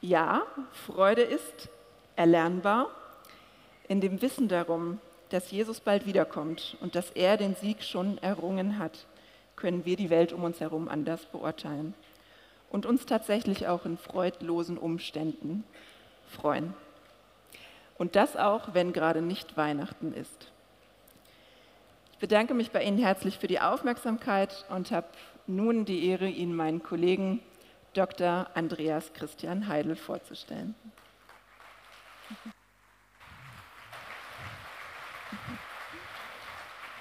ja, 0.00 0.42
Freude 0.72 1.22
ist 1.22 1.68
erlernbar 2.16 2.88
in 3.88 4.00
dem 4.00 4.22
Wissen 4.22 4.48
darum, 4.48 5.00
dass 5.30 5.50
Jesus 5.50 5.80
bald 5.80 6.06
wiederkommt 6.06 6.76
und 6.80 6.94
dass 6.94 7.10
er 7.10 7.36
den 7.36 7.54
Sieg 7.54 7.82
schon 7.82 8.18
errungen 8.18 8.78
hat, 8.78 9.06
können 9.56 9.84
wir 9.84 9.96
die 9.96 10.10
Welt 10.10 10.32
um 10.32 10.44
uns 10.44 10.60
herum 10.60 10.88
anders 10.88 11.24
beurteilen 11.26 11.94
und 12.70 12.86
uns 12.86 13.06
tatsächlich 13.06 13.66
auch 13.66 13.84
in 13.84 13.98
freudlosen 13.98 14.78
Umständen 14.78 15.64
freuen. 16.28 16.74
Und 17.96 18.14
das 18.14 18.36
auch, 18.36 18.74
wenn 18.74 18.92
gerade 18.92 19.22
nicht 19.22 19.56
Weihnachten 19.56 20.12
ist. 20.12 20.52
Ich 22.12 22.18
bedanke 22.18 22.54
mich 22.54 22.70
bei 22.70 22.82
Ihnen 22.82 22.98
herzlich 22.98 23.38
für 23.38 23.48
die 23.48 23.60
Aufmerksamkeit 23.60 24.64
und 24.70 24.90
habe 24.90 25.08
nun 25.46 25.84
die 25.84 26.06
Ehre, 26.06 26.28
Ihnen 26.28 26.54
meinen 26.54 26.82
Kollegen 26.82 27.40
Dr. 27.94 28.48
Andreas 28.54 29.12
Christian 29.14 29.66
Heidel 29.66 29.96
vorzustellen. 29.96 30.74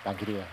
Danke 0.08 0.26
dir. 0.26 0.46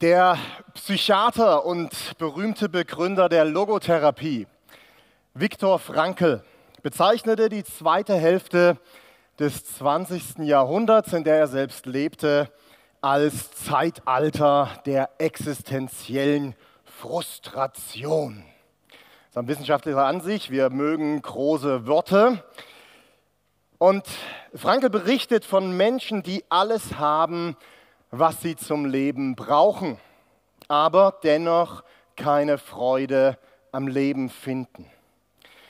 Der 0.00 0.38
Psychiater 0.72 1.66
und 1.66 2.16
berühmte 2.16 2.70
Begründer 2.70 3.28
der 3.28 3.44
Logotherapie, 3.44 4.46
Viktor 5.34 5.78
Frankl, 5.78 6.42
bezeichnete 6.82 7.50
die 7.50 7.62
zweite 7.62 8.14
Hälfte 8.14 8.78
des 9.38 9.66
20. 9.76 10.38
Jahrhunderts, 10.38 11.12
in 11.12 11.24
der 11.24 11.36
er 11.36 11.46
selbst 11.48 11.84
lebte, 11.84 12.50
als 13.02 13.50
Zeitalter 13.50 14.80
der 14.86 15.10
existenziellen 15.18 16.54
Frustration. 16.84 18.44
Das 18.88 19.28
ist 19.28 19.36
ein 19.36 19.48
wissenschaftlicher 19.48 20.06
Ansicht. 20.06 20.50
Wir 20.50 20.70
mögen 20.70 21.20
große 21.20 21.86
Worte. 21.86 22.42
Und 23.78 24.04
Frankel 24.56 24.90
berichtet 24.90 25.44
von 25.44 25.76
Menschen, 25.76 26.24
die 26.24 26.44
alles 26.48 26.98
haben, 26.98 27.56
was 28.10 28.40
sie 28.42 28.56
zum 28.56 28.84
Leben 28.84 29.36
brauchen, 29.36 29.98
aber 30.66 31.18
dennoch 31.22 31.84
keine 32.16 32.58
Freude 32.58 33.38
am 33.70 33.86
Leben 33.86 34.30
finden. 34.30 34.90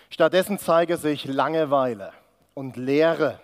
Stattdessen 0.08 0.58
zeige 0.58 0.96
sich 0.96 1.26
Langeweile 1.26 2.12
und 2.54 2.78
Leere. 2.78 3.40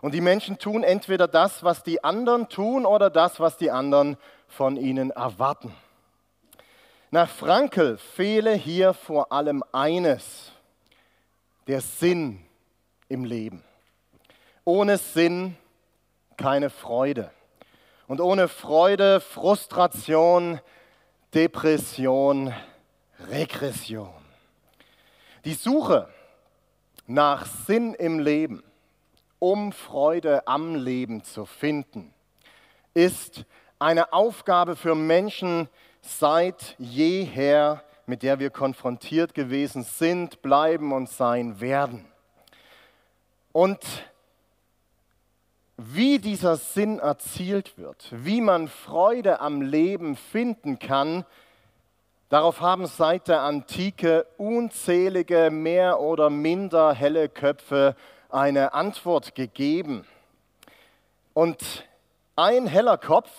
Und 0.00 0.14
die 0.14 0.22
Menschen 0.22 0.58
tun 0.58 0.84
entweder 0.84 1.28
das, 1.28 1.62
was 1.62 1.82
die 1.82 2.02
anderen 2.02 2.48
tun, 2.48 2.86
oder 2.86 3.10
das, 3.10 3.40
was 3.40 3.58
die 3.58 3.70
anderen 3.70 4.16
von 4.46 4.76
ihnen 4.76 5.10
erwarten. 5.10 5.74
Nach 7.10 7.28
Frankel 7.28 7.98
fehle 7.98 8.54
hier 8.54 8.94
vor 8.94 9.32
allem 9.32 9.62
eines, 9.72 10.52
der 11.66 11.82
Sinn 11.82 12.40
im 13.08 13.24
Leben. 13.24 13.64
Ohne 14.68 14.98
Sinn 14.98 15.56
keine 16.36 16.68
Freude. 16.68 17.30
Und 18.06 18.20
ohne 18.20 18.48
Freude 18.48 19.18
Frustration, 19.18 20.60
Depression, 21.32 22.52
Regression. 23.30 24.10
Die 25.46 25.54
Suche 25.54 26.10
nach 27.06 27.46
Sinn 27.46 27.94
im 27.94 28.18
Leben, 28.18 28.62
um 29.38 29.72
Freude 29.72 30.46
am 30.46 30.74
Leben 30.74 31.24
zu 31.24 31.46
finden, 31.46 32.12
ist 32.92 33.46
eine 33.78 34.12
Aufgabe 34.12 34.76
für 34.76 34.94
Menschen 34.94 35.70
seit 36.02 36.74
jeher, 36.76 37.82
mit 38.04 38.22
der 38.22 38.38
wir 38.38 38.50
konfrontiert 38.50 39.32
gewesen 39.32 39.82
sind, 39.82 40.42
bleiben 40.42 40.92
und 40.92 41.08
sein 41.08 41.58
werden. 41.58 42.04
Und 43.52 43.80
wie 45.80 46.18
dieser 46.18 46.56
Sinn 46.56 46.98
erzielt 46.98 47.78
wird, 47.78 48.08
wie 48.10 48.40
man 48.40 48.66
Freude 48.66 49.40
am 49.40 49.62
Leben 49.62 50.16
finden 50.16 50.80
kann, 50.80 51.24
darauf 52.28 52.60
haben 52.60 52.86
seit 52.86 53.28
der 53.28 53.42
Antike 53.42 54.26
unzählige 54.38 55.50
mehr 55.52 56.00
oder 56.00 56.30
minder 56.30 56.92
helle 56.92 57.28
Köpfe 57.28 57.94
eine 58.28 58.74
Antwort 58.74 59.36
gegeben. 59.36 60.04
Und 61.32 61.86
ein 62.34 62.66
heller 62.66 62.98
Kopf, 62.98 63.30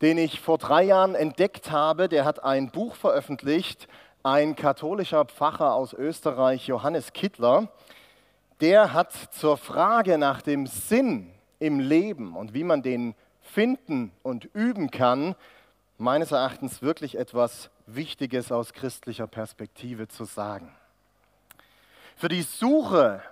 den 0.00 0.18
ich 0.18 0.40
vor 0.40 0.58
drei 0.58 0.84
Jahren 0.84 1.16
entdeckt 1.16 1.72
habe, 1.72 2.08
der 2.08 2.24
hat 2.24 2.44
ein 2.44 2.70
Buch 2.70 2.94
veröffentlicht, 2.94 3.88
ein 4.22 4.54
katholischer 4.54 5.24
Pfarrer 5.24 5.74
aus 5.74 5.92
Österreich, 5.94 6.68
Johannes 6.68 7.12
Kittler, 7.12 7.72
der 8.60 8.92
hat 8.92 9.12
zur 9.32 9.56
Frage 9.56 10.18
nach 10.18 10.42
dem 10.42 10.66
Sinn 10.66 11.30
im 11.58 11.80
Leben 11.80 12.36
und 12.36 12.54
wie 12.54 12.64
man 12.64 12.82
den 12.82 13.14
finden 13.40 14.12
und 14.22 14.44
üben 14.54 14.90
kann, 14.90 15.34
meines 15.96 16.32
Erachtens 16.32 16.82
wirklich 16.82 17.16
etwas 17.16 17.70
Wichtiges 17.86 18.52
aus 18.52 18.72
christlicher 18.72 19.26
Perspektive 19.26 20.08
zu 20.08 20.24
sagen. 20.24 20.72
Für 22.16 22.28
die 22.28 22.42
Suche 22.42 23.22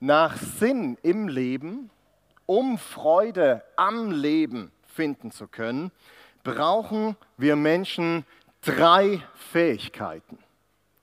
nach 0.00 0.36
Sinn 0.36 0.98
im 1.02 1.28
Leben, 1.28 1.90
um 2.46 2.78
Freude 2.78 3.64
am 3.76 4.10
Leben 4.10 4.70
finden 4.86 5.30
zu 5.30 5.48
können, 5.48 5.90
brauchen 6.42 7.16
wir 7.36 7.56
Menschen 7.56 8.26
drei 8.60 9.22
Fähigkeiten. 9.34 10.38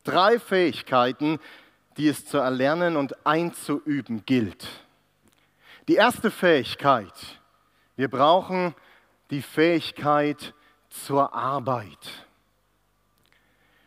Drei 0.04 0.40
Fähigkeiten, 0.40 1.40
die 2.02 2.08
es 2.08 2.26
zu 2.26 2.40
erlernen 2.40 2.98
und 2.98 3.28
einzuüben 3.28 4.26
gilt. 4.26 4.68
Die 5.88 5.94
erste 5.94 6.32
Fähigkeit, 6.32 7.14
wir 7.96 8.08
brauchen 8.08 8.74
die 9.30 9.44
Fähigkeit 9.44 10.56
zur 10.90 11.32
Arbeit. 11.36 12.26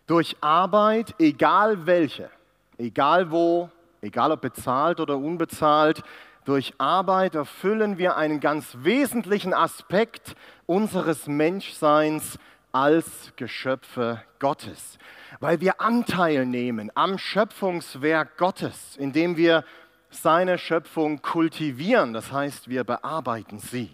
Durch 0.06 0.36
Arbeit, 0.40 1.16
egal 1.18 1.86
welche, 1.86 2.30
egal 2.78 3.32
wo, 3.32 3.68
egal 4.00 4.30
ob 4.30 4.42
bezahlt 4.42 5.00
oder 5.00 5.18
unbezahlt, 5.18 6.04
durch 6.44 6.72
Arbeit 6.78 7.34
erfüllen 7.34 7.98
wir 7.98 8.16
einen 8.16 8.38
ganz 8.38 8.76
wesentlichen 8.82 9.52
Aspekt 9.52 10.36
unseres 10.66 11.26
Menschseins 11.26 12.38
als 12.70 13.32
Geschöpfe 13.34 14.22
Gottes, 14.38 15.00
weil 15.40 15.60
wir 15.60 15.80
Anteil 15.80 16.46
nehmen 16.46 16.90
am 16.94 17.18
Schöpfungswerk 17.18 18.36
Gottes, 18.36 18.96
indem 18.96 19.36
wir 19.36 19.64
seine 20.10 20.58
Schöpfung 20.58 21.22
kultivieren, 21.22 22.12
das 22.12 22.32
heißt 22.32 22.68
wir 22.68 22.84
bearbeiten 22.84 23.58
sie. 23.58 23.90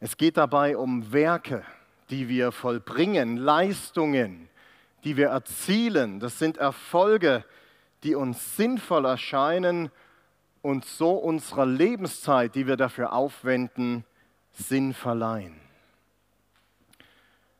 Es 0.00 0.16
geht 0.16 0.36
dabei 0.36 0.76
um 0.76 1.12
Werke, 1.12 1.64
die 2.10 2.28
wir 2.28 2.52
vollbringen, 2.52 3.36
Leistungen, 3.36 4.48
die 5.04 5.16
wir 5.16 5.28
erzielen. 5.28 6.20
Das 6.20 6.38
sind 6.38 6.56
Erfolge, 6.56 7.44
die 8.02 8.14
uns 8.14 8.56
sinnvoll 8.56 9.04
erscheinen 9.04 9.90
und 10.62 10.84
so 10.84 11.12
unserer 11.12 11.66
Lebenszeit, 11.66 12.54
die 12.54 12.66
wir 12.66 12.76
dafür 12.76 13.12
aufwenden, 13.12 14.04
Sinn 14.52 14.94
verleihen. 14.94 15.63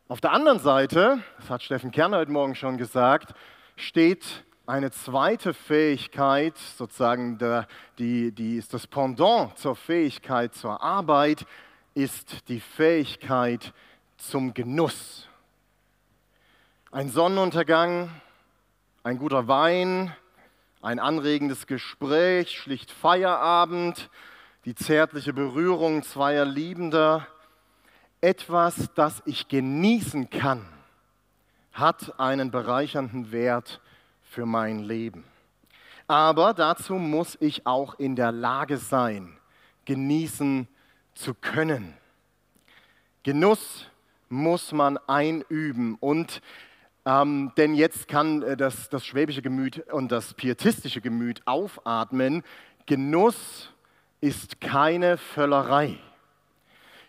Auf 0.07 0.21
der 0.21 0.33
anderen 0.33 0.59
Seite, 0.59 1.21
das 1.39 1.49
hat 1.49 1.63
Steffen 1.63 1.91
Kerner 1.91 2.19
heute 2.19 2.31
Morgen 2.31 2.55
schon 2.55 2.77
gesagt, 2.77 3.33
steht 3.75 4.45
eine 4.67 4.91
zweite 4.91 5.55
Fähigkeit, 5.55 6.59
sozusagen 6.59 7.39
der, 7.39 7.67
die, 7.99 8.31
die 8.31 8.57
ist 8.57 8.75
das 8.75 8.87
Pendant 8.87 9.57
zur 9.57 9.75
Fähigkeit 9.75 10.55
zur 10.55 10.83
Arbeit, 10.83 11.47
ist 11.95 12.51
die 12.51 12.61
Fähigkeit 12.61 13.73
zum 14.19 14.53
Genuss. 14.53 15.27
Ein 16.91 17.09
Sonnenuntergang, 17.09 18.11
ein 19.05 19.17
guter 19.17 19.49
Wein, 19.49 20.15
ein 20.83 20.99
anregendes 20.99 21.67
Gespräch, 21.67 22.51
schlicht 22.51 22.91
Feierabend, 22.91 24.11
die 24.67 24.75
zärtliche 24.75 25.33
Berührung 25.33 26.03
zweier 26.03 26.45
Liebender, 26.45 27.27
etwas, 28.25 28.89
das 28.95 29.23
ich 29.27 29.49
genießen 29.49 30.31
kann, 30.31 30.65
hat 31.75 32.19
einen 32.19 32.51
bereichernden 32.51 33.33
Wert 33.33 33.83
für 34.23 34.47
mein 34.47 34.79
Leben. 34.79 35.25
Aber 36.09 36.55
dazu 36.55 36.95
muss 36.95 37.37
ich 37.41 37.67
auch 37.67 37.99
in 37.99 38.17
der 38.17 38.33
Lage 38.33 38.79
sein, 38.79 39.37
genießen 39.85 40.67
zu 41.15 41.35
können. 41.35 41.93
Genuss 43.25 43.87
muss 44.31 44.73
man 44.73 44.99
einüben 45.07 45.97
und 46.01 46.41
ähm, 47.05 47.53
denn 47.59 47.75
jetzt 47.75 48.09
kann 48.09 48.43
äh, 48.43 48.57
das, 48.57 48.89
das 48.89 49.05
schwäbische 49.05 49.43
Gemüt 49.43 49.87
und 49.93 50.11
das 50.11 50.33
pietistische 50.33 51.03
Gemüt 51.03 51.43
aufatmen. 51.47 52.43
Genuss 52.87 53.71
ist 54.23 54.63
keine 54.63 55.19
Völlerei. 55.19 55.99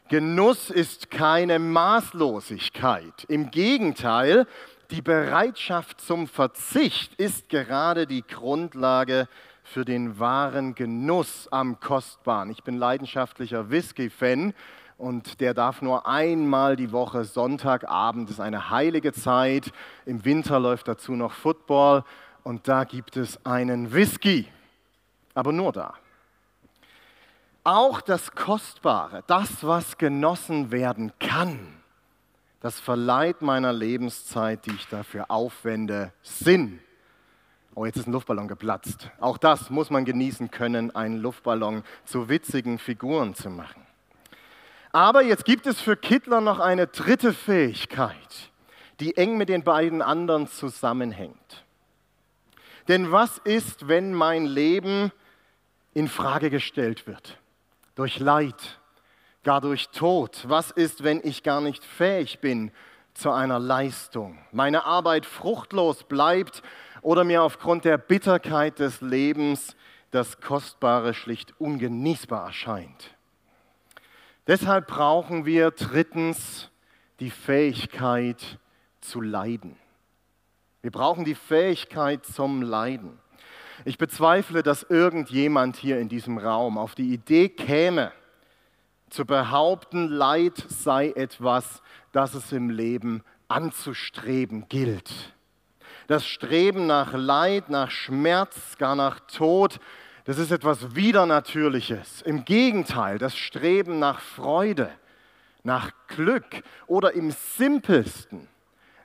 Genuss 0.07 0.69
ist 0.69 1.09
keine 1.09 1.57
Maßlosigkeit. 1.57 3.25
Im 3.27 3.49
Gegenteil, 3.49 4.45
die 4.91 5.01
Bereitschaft 5.01 5.99
zum 5.99 6.27
Verzicht 6.27 7.15
ist 7.15 7.49
gerade 7.49 8.05
die 8.05 8.21
Grundlage 8.21 9.27
für 9.63 9.83
den 9.83 10.19
wahren 10.19 10.75
Genuss 10.75 11.47
am 11.49 11.79
Kostbaren. 11.79 12.51
Ich 12.51 12.63
bin 12.63 12.77
leidenschaftlicher 12.77 13.71
Whisky-Fan 13.71 14.53
und 14.99 15.41
der 15.41 15.55
darf 15.55 15.81
nur 15.81 16.05
einmal 16.05 16.75
die 16.75 16.91
Woche, 16.91 17.23
Sonntagabend 17.23 18.29
ist 18.29 18.39
eine 18.39 18.69
heilige 18.69 19.11
Zeit. 19.11 19.71
Im 20.05 20.23
Winter 20.23 20.59
läuft 20.59 20.87
dazu 20.87 21.13
noch 21.13 21.31
Football 21.31 22.03
und 22.43 22.67
da 22.67 22.83
gibt 22.83 23.17
es 23.17 23.43
einen 23.43 23.91
Whisky, 23.91 24.47
aber 25.33 25.51
nur 25.51 25.71
da. 25.71 25.95
Auch 27.65 27.99
das 27.99 28.33
Kostbare, 28.33 29.23
das, 29.25 29.65
was 29.65 29.97
genossen 29.97 30.71
werden 30.71 31.11
kann, 31.19 31.59
das 32.61 32.79
verleiht 32.79 33.41
meiner 33.41 33.73
Lebenszeit, 33.73 34.67
die 34.67 34.71
ich 34.71 34.87
dafür 34.87 35.31
aufwende, 35.31 36.13
Sinn. 36.21 36.79
Oh, 37.73 37.87
jetzt 37.87 37.97
ist 37.97 38.07
ein 38.07 38.13
Luftballon 38.13 38.47
geplatzt. 38.47 39.09
Auch 39.19 39.39
das 39.39 39.71
muss 39.71 39.89
man 39.89 40.05
genießen 40.05 40.51
können, 40.51 40.95
einen 40.95 41.17
Luftballon 41.17 41.83
zu 42.05 42.29
witzigen 42.29 42.77
Figuren 42.77 43.33
zu 43.33 43.49
machen. 43.49 43.81
Aber 44.91 45.23
jetzt 45.23 45.43
gibt 45.43 45.65
es 45.65 45.81
für 45.81 45.97
Kittler 45.97 46.41
noch 46.41 46.59
eine 46.59 46.85
dritte 46.85 47.33
Fähigkeit, 47.33 48.51
die 48.99 49.17
eng 49.17 49.37
mit 49.37 49.49
den 49.49 49.63
beiden 49.63 50.03
anderen 50.03 50.47
zusammenhängt. 50.47 51.65
Denn 52.87 53.11
was 53.11 53.39
ist, 53.39 53.87
wenn 53.87 54.13
mein 54.13 54.45
Leben 54.45 55.11
in 55.95 56.07
Frage 56.07 56.51
gestellt 56.51 57.07
wird? 57.07 57.39
Durch 57.95 58.19
Leid, 58.19 58.79
gar 59.43 59.61
durch 59.61 59.89
Tod. 59.89 60.43
Was 60.47 60.71
ist, 60.71 61.03
wenn 61.03 61.21
ich 61.23 61.43
gar 61.43 61.61
nicht 61.61 61.83
fähig 61.83 62.39
bin 62.39 62.71
zu 63.13 63.31
einer 63.31 63.57
Leistung? 63.57 64.37
Meine 64.51 64.85
Arbeit 64.85 65.25
fruchtlos 65.25 66.03
bleibt 66.03 66.61
oder 67.01 67.23
mir 67.23 67.41
aufgrund 67.41 67.85
der 67.85 67.97
Bitterkeit 67.97 68.79
des 68.79 68.99
Lebens 68.99 69.75
das 70.11 70.41
Kostbare 70.41 71.13
schlicht 71.13 71.53
ungenießbar 71.59 72.47
erscheint. 72.47 73.15
Deshalb 74.47 74.87
brauchen 74.87 75.45
wir 75.45 75.71
drittens 75.71 76.69
die 77.19 77.31
Fähigkeit 77.31 78.59
zu 78.99 79.21
leiden. 79.21 79.77
Wir 80.81 80.91
brauchen 80.91 81.25
die 81.25 81.35
Fähigkeit 81.35 82.25
zum 82.25 82.61
Leiden. 82.61 83.19
Ich 83.85 83.97
bezweifle, 83.97 84.63
dass 84.63 84.83
irgendjemand 84.83 85.77
hier 85.77 85.99
in 85.99 86.09
diesem 86.09 86.37
Raum 86.37 86.77
auf 86.77 86.95
die 86.95 87.13
Idee 87.13 87.47
käme, 87.49 88.11
zu 89.09 89.25
behaupten, 89.25 90.09
Leid 90.09 90.61
sei 90.67 91.11
etwas, 91.11 91.81
das 92.11 92.33
es 92.33 92.51
im 92.51 92.69
Leben 92.69 93.23
anzustreben 93.47 94.67
gilt. 94.67 95.11
Das 96.07 96.25
Streben 96.27 96.87
nach 96.87 97.13
Leid, 97.13 97.69
nach 97.69 97.91
Schmerz, 97.91 98.77
gar 98.77 98.95
nach 98.95 99.21
Tod 99.21 99.79
das 100.25 100.39
ist 100.39 100.51
etwas 100.51 100.95
Widernatürliches. 100.95 102.23
Im 102.23 102.45
Gegenteil, 102.45 103.19
das 103.19 103.37
Streben 103.37 103.99
nach 103.99 104.19
Freude, 104.19 104.89
nach 105.63 105.91
Glück 106.07 106.63
oder 106.87 107.13
im 107.13 107.29
simpelsten, 107.29 108.47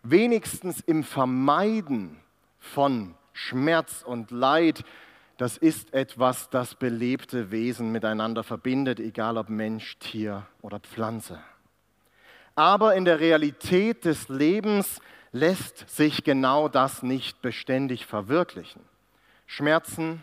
wenigstens 0.03 0.81
im 0.81 1.05
Vermeiden 1.05 2.19
von 2.59 3.15
Schmerz 3.41 4.03
und 4.03 4.31
Leid, 4.31 4.85
das 5.39 5.57
ist 5.57 5.95
etwas, 5.95 6.51
das 6.51 6.75
belebte 6.75 7.51
Wesen 7.51 7.91
miteinander 7.91 8.45
verbindet, 8.45 9.01
egal 9.01 9.39
ob 9.39 9.49
Mensch, 9.49 9.99
Tier 9.99 10.47
oder 10.61 10.79
Pflanze. 10.79 11.41
Aber 12.55 12.95
in 12.95 13.07
der 13.07 13.19
Realität 13.19 14.05
des 14.05 14.29
Lebens 14.29 15.01
lässt 15.33 15.89
sich 15.89 16.23
genau 16.23 16.69
das 16.69 17.03
nicht 17.03 17.41
beständig 17.41 18.05
verwirklichen. 18.05 18.83
Schmerzen, 19.47 20.23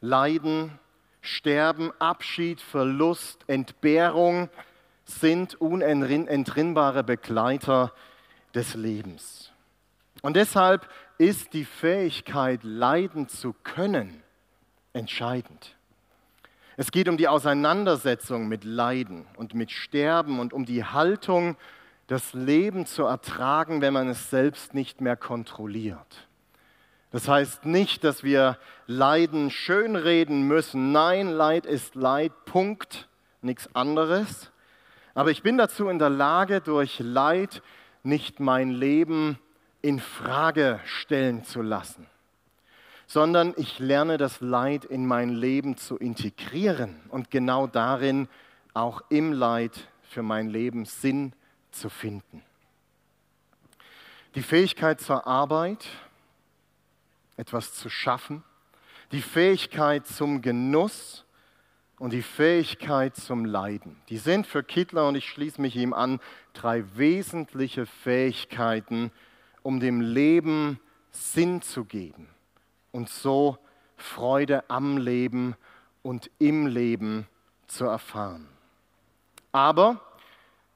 Leiden, 0.00 0.78
Sterben, 1.22 1.90
Abschied, 1.98 2.60
Verlust, 2.60 3.40
Entbehrung 3.46 4.50
sind 5.04 5.58
unentrinnbare 5.58 7.02
Begleiter 7.02 7.94
des 8.54 8.74
Lebens. 8.74 9.52
Und 10.20 10.36
deshalb 10.36 10.88
ist 11.22 11.52
die 11.52 11.64
Fähigkeit, 11.64 12.64
leiden 12.64 13.28
zu 13.28 13.54
können, 13.62 14.24
entscheidend. 14.92 15.76
Es 16.76 16.90
geht 16.90 17.08
um 17.08 17.16
die 17.16 17.28
Auseinandersetzung 17.28 18.48
mit 18.48 18.64
Leiden 18.64 19.26
und 19.36 19.54
mit 19.54 19.70
Sterben 19.70 20.40
und 20.40 20.52
um 20.52 20.64
die 20.64 20.84
Haltung, 20.84 21.56
das 22.08 22.32
Leben 22.32 22.86
zu 22.86 23.04
ertragen, 23.04 23.80
wenn 23.82 23.92
man 23.92 24.08
es 24.08 24.30
selbst 24.30 24.74
nicht 24.74 25.00
mehr 25.00 25.16
kontrolliert. 25.16 26.28
Das 27.12 27.28
heißt 27.28 27.66
nicht, 27.66 28.02
dass 28.02 28.24
wir 28.24 28.58
Leiden 28.88 29.52
schönreden 29.52 30.48
müssen. 30.48 30.90
Nein, 30.90 31.28
Leid 31.28 31.66
ist 31.66 31.94
Leid, 31.94 32.32
Punkt, 32.46 33.08
nichts 33.42 33.72
anderes. 33.76 34.50
Aber 35.14 35.30
ich 35.30 35.44
bin 35.44 35.56
dazu 35.56 35.88
in 35.88 36.00
der 36.00 36.10
Lage, 36.10 36.60
durch 36.60 36.98
Leid 36.98 37.62
nicht 38.02 38.40
mein 38.40 38.70
Leben 38.70 39.38
in 39.82 40.00
Frage 40.00 40.80
stellen 40.84 41.44
zu 41.44 41.60
lassen, 41.60 42.06
sondern 43.06 43.52
ich 43.56 43.78
lerne 43.78 44.16
das 44.16 44.40
Leid 44.40 44.84
in 44.84 45.06
mein 45.06 45.28
Leben 45.28 45.76
zu 45.76 45.98
integrieren 45.98 47.00
und 47.08 47.30
genau 47.30 47.66
darin 47.66 48.28
auch 48.74 49.02
im 49.10 49.32
Leid 49.32 49.88
für 50.02 50.22
mein 50.22 50.48
Leben 50.48 50.84
Sinn 50.84 51.32
zu 51.72 51.88
finden. 51.88 52.42
Die 54.34 54.42
Fähigkeit 54.42 55.00
zur 55.00 55.26
Arbeit, 55.26 55.86
etwas 57.36 57.74
zu 57.74 57.90
schaffen, 57.90 58.42
die 59.10 59.20
Fähigkeit 59.20 60.06
zum 60.06 60.40
Genuss 60.40 61.24
und 61.98 62.12
die 62.12 62.22
Fähigkeit 62.22 63.14
zum 63.14 63.44
Leiden. 63.44 64.00
Die 64.08 64.16
sind 64.16 64.46
für 64.46 64.62
Kittler, 64.62 65.06
und 65.06 65.16
ich 65.16 65.28
schließe 65.28 65.60
mich 65.60 65.76
ihm 65.76 65.92
an, 65.92 66.18
drei 66.54 66.84
wesentliche 66.96 67.84
Fähigkeiten, 67.84 69.12
um 69.62 69.80
dem 69.80 70.00
Leben 70.00 70.80
Sinn 71.10 71.62
zu 71.62 71.84
geben 71.84 72.28
und 72.90 73.08
so 73.08 73.58
Freude 73.96 74.68
am 74.68 74.96
Leben 74.96 75.54
und 76.02 76.30
im 76.38 76.66
Leben 76.66 77.26
zu 77.66 77.84
erfahren. 77.84 78.48
Aber 79.52 80.00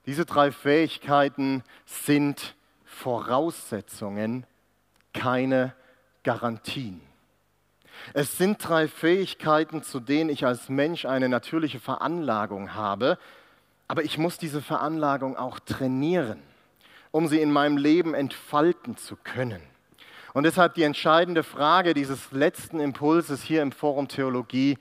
diese 0.06 0.24
drei 0.24 0.52
Fähigkeiten 0.52 1.64
sind 1.84 2.54
Voraussetzungen, 2.84 4.46
keine 5.12 5.74
Garantien. 6.22 7.00
Es 8.12 8.36
sind 8.36 8.58
drei 8.66 8.88
Fähigkeiten, 8.88 9.82
zu 9.82 10.00
denen 10.00 10.30
ich 10.30 10.44
als 10.44 10.68
Mensch 10.68 11.06
eine 11.06 11.28
natürliche 11.28 11.80
Veranlagung 11.80 12.74
habe, 12.74 13.18
aber 13.88 14.04
ich 14.04 14.18
muss 14.18 14.38
diese 14.38 14.62
Veranlagung 14.62 15.36
auch 15.36 15.58
trainieren, 15.60 16.42
um 17.16 17.28
sie 17.28 17.40
in 17.40 17.50
meinem 17.50 17.78
Leben 17.78 18.12
entfalten 18.12 18.98
zu 18.98 19.16
können. 19.16 19.62
Und 20.34 20.42
deshalb 20.42 20.74
die 20.74 20.82
entscheidende 20.82 21.44
Frage 21.44 21.94
dieses 21.94 22.30
letzten 22.30 22.78
Impulses 22.78 23.42
hier 23.42 23.62
im 23.62 23.72
Forum 23.72 24.06
Theologie, 24.06 24.76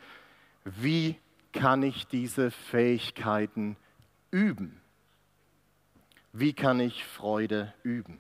wie 0.66 1.16
kann 1.54 1.82
ich 1.82 2.08
diese 2.08 2.52
Fähigkeiten 2.52 3.78
üben? 4.32 4.82
Wie 6.34 6.52
kann 6.52 6.82
ich 6.82 7.06
Freude 7.06 7.74
üben? 7.84 8.20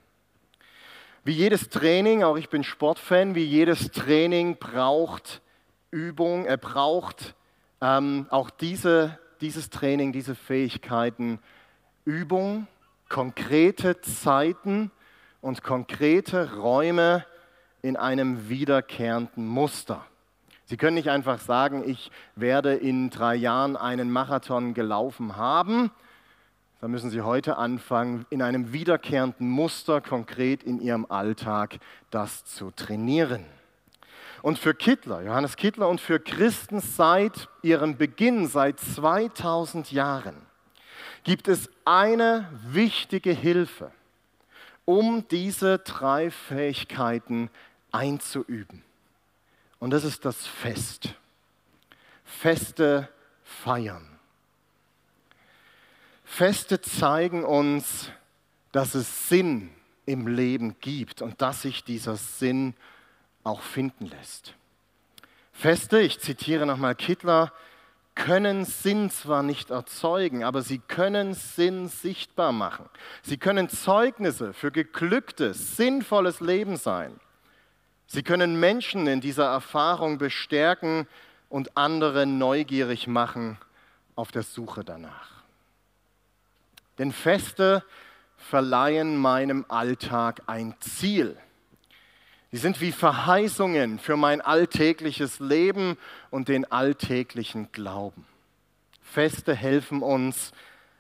Wie 1.25 1.34
jedes 1.34 1.67
Training, 1.67 2.23
auch 2.23 2.38
ich 2.38 2.47
bin 2.47 2.63
Sportfan, 2.63 3.36
wie 3.36 3.43
jedes 3.43 3.91
Training 3.91 4.56
braucht 4.56 5.41
Übung, 5.91 6.45
er 6.45 6.56
braucht 6.56 7.36
ähm, 7.82 8.28
auch 8.30 8.49
diese, 8.49 9.19
dieses 9.41 9.69
Training, 9.69 10.13
diese 10.13 10.36
Fähigkeiten, 10.36 11.39
Übung, 12.06 12.67
konkrete 13.09 14.01
Zeiten 14.01 14.91
und 15.41 15.63
konkrete 15.63 16.55
Räume 16.55 17.25
in 17.81 17.97
einem 17.97 18.49
wiederkehrenden 18.49 19.47
Muster. 19.47 20.05
Sie 20.65 20.77
können 20.77 20.95
nicht 20.95 21.09
einfach 21.09 21.39
sagen, 21.39 21.83
ich 21.87 22.11
werde 22.35 22.73
in 22.73 23.11
drei 23.11 23.35
Jahren 23.35 23.77
einen 23.77 24.09
Marathon 24.09 24.73
gelaufen 24.73 25.35
haben, 25.35 25.91
dann 26.81 26.91
müssen 26.91 27.09
Sie 27.09 27.21
heute 27.21 27.57
anfangen, 27.57 28.25
in 28.29 28.41
einem 28.41 28.73
wiederkehrenden 28.73 29.49
Muster 29.49 30.01
konkret 30.01 30.63
in 30.63 30.79
Ihrem 30.79 31.05
Alltag 31.09 31.79
das 32.09 32.45
zu 32.45 32.71
trainieren. 32.71 33.45
Und 34.41 34.59
für 34.59 34.75
Kittler, 34.75 35.21
Johannes 35.21 35.55
Kittler 35.55 35.89
und 35.89 35.99
für 35.99 36.19
Christen 36.19 36.79
seit 36.79 37.49
ihrem 37.63 37.97
Beginn, 37.97 38.47
seit 38.47 38.79
2000 38.79 39.91
Jahren, 39.91 40.35
gibt 41.25 41.49
es 41.49 41.69
eine 41.83 42.49
wichtige 42.67 43.31
Hilfe, 43.31 43.91
um 44.85 45.27
diese 45.27 45.79
drei 45.79 46.31
Fähigkeiten 46.31 47.49
einzuüben. 47.91 48.83
Und 49.79 49.89
das 49.89 50.05
ist 50.05 50.23
das 50.23 50.47
Fest. 50.47 51.15
Feste 52.23 53.09
feiern. 53.43 54.07
Feste 56.23 56.79
zeigen 56.79 57.43
uns, 57.43 58.09
dass 58.71 58.95
es 58.95 59.27
Sinn 59.27 59.71
im 60.05 60.27
Leben 60.27 60.79
gibt 60.79 61.21
und 61.21 61.41
dass 61.41 61.63
sich 61.63 61.83
dieser 61.83 62.17
Sinn 62.17 62.75
auch 63.43 63.61
finden 63.61 64.05
lässt. 64.05 64.53
Feste, 65.53 65.99
ich 65.99 66.19
zitiere 66.19 66.65
nochmal 66.65 66.93
Kittler, 66.95 67.51
können 68.15 68.65
Sinn 68.65 69.10
zwar 69.10 69.43
nicht 69.43 69.69
erzeugen, 69.69 70.43
aber 70.43 70.62
sie 70.62 70.80
können 70.80 71.34
Sinn 71.34 71.89
sichtbar 71.89 72.54
machen. 72.54 72.89
Sie 73.21 73.38
können 73.38 73.69
Zeugnisse 73.69 74.54
für 74.54 74.71
geglücktes, 74.71 75.75
sinnvolles 75.75 76.39
Leben 76.39 76.78
sein. 76.78 77.19
Sie 78.08 78.23
können 78.23 78.60
Menschen 78.60 79.08
in 79.08 79.21
dieser 79.21 79.45
Erfahrung 79.45 80.17
bestärken 80.17 81.08
und 81.49 81.75
andere 81.78 82.25
neugierig 82.25 83.08
machen 83.08 83.58
auf 84.15 84.32
der 84.32 84.43
Suche 84.43 84.84
danach. 84.84 85.43
Denn 86.97 87.12
Feste 87.12 87.84
verleihen 88.38 89.17
meinem 89.17 89.65
Alltag 89.67 90.41
ein 90.47 90.75
Ziel. 90.80 91.38
Sie 92.55 92.61
sind 92.61 92.79
wie 92.79 92.93
Verheißungen 92.93 93.99
für 93.99 94.15
mein 94.15 94.39
alltägliches 94.39 95.41
Leben 95.41 95.97
und 96.29 96.47
den 96.47 96.63
alltäglichen 96.71 97.69
Glauben. 97.73 98.25
Feste 99.01 99.53
helfen 99.53 100.01
uns, 100.01 100.53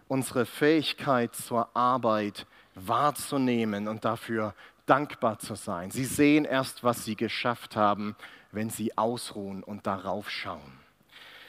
unsere 0.09 0.45
Fähigkeit 0.45 1.33
zur 1.33 1.73
Arbeit 1.73 2.45
wahrzunehmen 2.73 3.87
und 3.87 4.03
dafür 4.03 4.53
dankbar 4.85 5.39
zu 5.39 5.55
sein. 5.55 5.91
Sie 5.91 6.03
sehen 6.03 6.43
erst, 6.43 6.83
was 6.83 7.05
sie 7.05 7.15
geschafft 7.15 7.77
haben, 7.77 8.17
wenn 8.51 8.69
sie 8.69 8.97
ausruhen 8.97 9.63
und 9.63 9.87
darauf 9.87 10.29
schauen. 10.29 10.73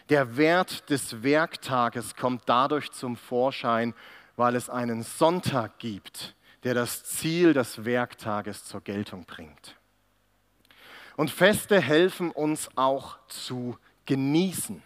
Der 0.08 0.36
Wert 0.36 0.88
des 0.88 1.24
Werktages 1.24 2.14
kommt 2.14 2.42
dadurch 2.46 2.92
zum 2.92 3.16
Vorschein, 3.16 3.92
weil 4.36 4.54
es 4.54 4.70
einen 4.70 5.02
Sonntag 5.02 5.80
gibt, 5.80 6.36
der 6.62 6.74
das 6.74 7.02
Ziel 7.02 7.54
des 7.54 7.84
Werktages 7.84 8.64
zur 8.64 8.82
Geltung 8.82 9.24
bringt. 9.24 9.75
Und 11.16 11.30
Feste 11.30 11.80
helfen 11.80 12.30
uns 12.30 12.68
auch 12.76 13.18
zu 13.28 13.78
genießen. 14.04 14.82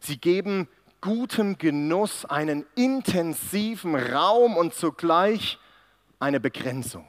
Sie 0.00 0.18
geben 0.18 0.68
gutem 1.00 1.58
Genuss 1.58 2.24
einen 2.24 2.66
intensiven 2.74 3.96
Raum 3.96 4.56
und 4.56 4.74
zugleich 4.74 5.58
eine 6.20 6.38
Begrenzung. 6.38 7.06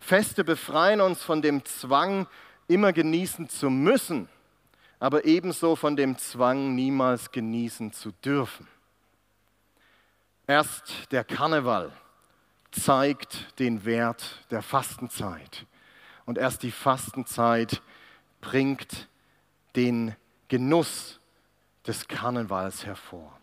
Feste 0.00 0.44
befreien 0.44 1.00
uns 1.00 1.22
von 1.22 1.40
dem 1.40 1.64
Zwang, 1.64 2.26
immer 2.68 2.92
genießen 2.92 3.48
zu 3.48 3.70
müssen, 3.70 4.28
aber 4.98 5.24
ebenso 5.24 5.76
von 5.76 5.96
dem 5.96 6.18
Zwang, 6.18 6.74
niemals 6.74 7.30
genießen 7.30 7.92
zu 7.92 8.12
dürfen. 8.12 8.68
Erst 10.46 11.10
der 11.10 11.24
Karneval 11.24 11.90
zeigt 12.70 13.58
den 13.58 13.84
Wert 13.84 14.44
der 14.50 14.60
Fastenzeit. 14.60 15.66
Und 16.26 16.38
erst 16.38 16.62
die 16.62 16.70
Fastenzeit 16.70 17.82
bringt 18.40 19.08
den 19.76 20.14
Genuss 20.48 21.20
des 21.86 22.08
Karnevals 22.08 22.86
hervor. 22.86 23.38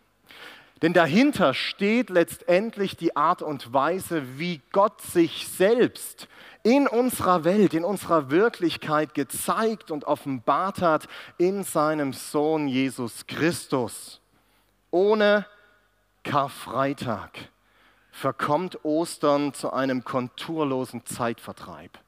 Denn 0.82 0.92
dahinter 0.92 1.54
steht 1.54 2.10
letztendlich 2.10 2.96
die 2.96 3.14
Art 3.14 3.40
und 3.40 3.72
Weise, 3.72 4.38
wie 4.38 4.60
Gott 4.72 5.00
sich 5.00 5.46
selbst 5.46 6.26
in 6.64 6.88
unserer 6.88 7.44
Welt, 7.44 7.72
in 7.72 7.84
unserer 7.84 8.30
Wirklichkeit 8.30 9.14
gezeigt 9.14 9.92
und 9.92 10.04
offenbart 10.04 10.82
hat 10.82 11.06
in 11.38 11.62
seinem 11.62 12.12
Sohn 12.12 12.66
Jesus 12.66 13.28
Christus. 13.28 14.20
Ohne 14.90 15.46
Karfreitag 16.24 17.30
verkommt 18.10 18.84
Ostern 18.84 19.54
zu 19.54 19.72
einem 19.72 20.04
konturlosen 20.04 21.06
Zeitvertreib. 21.06 21.98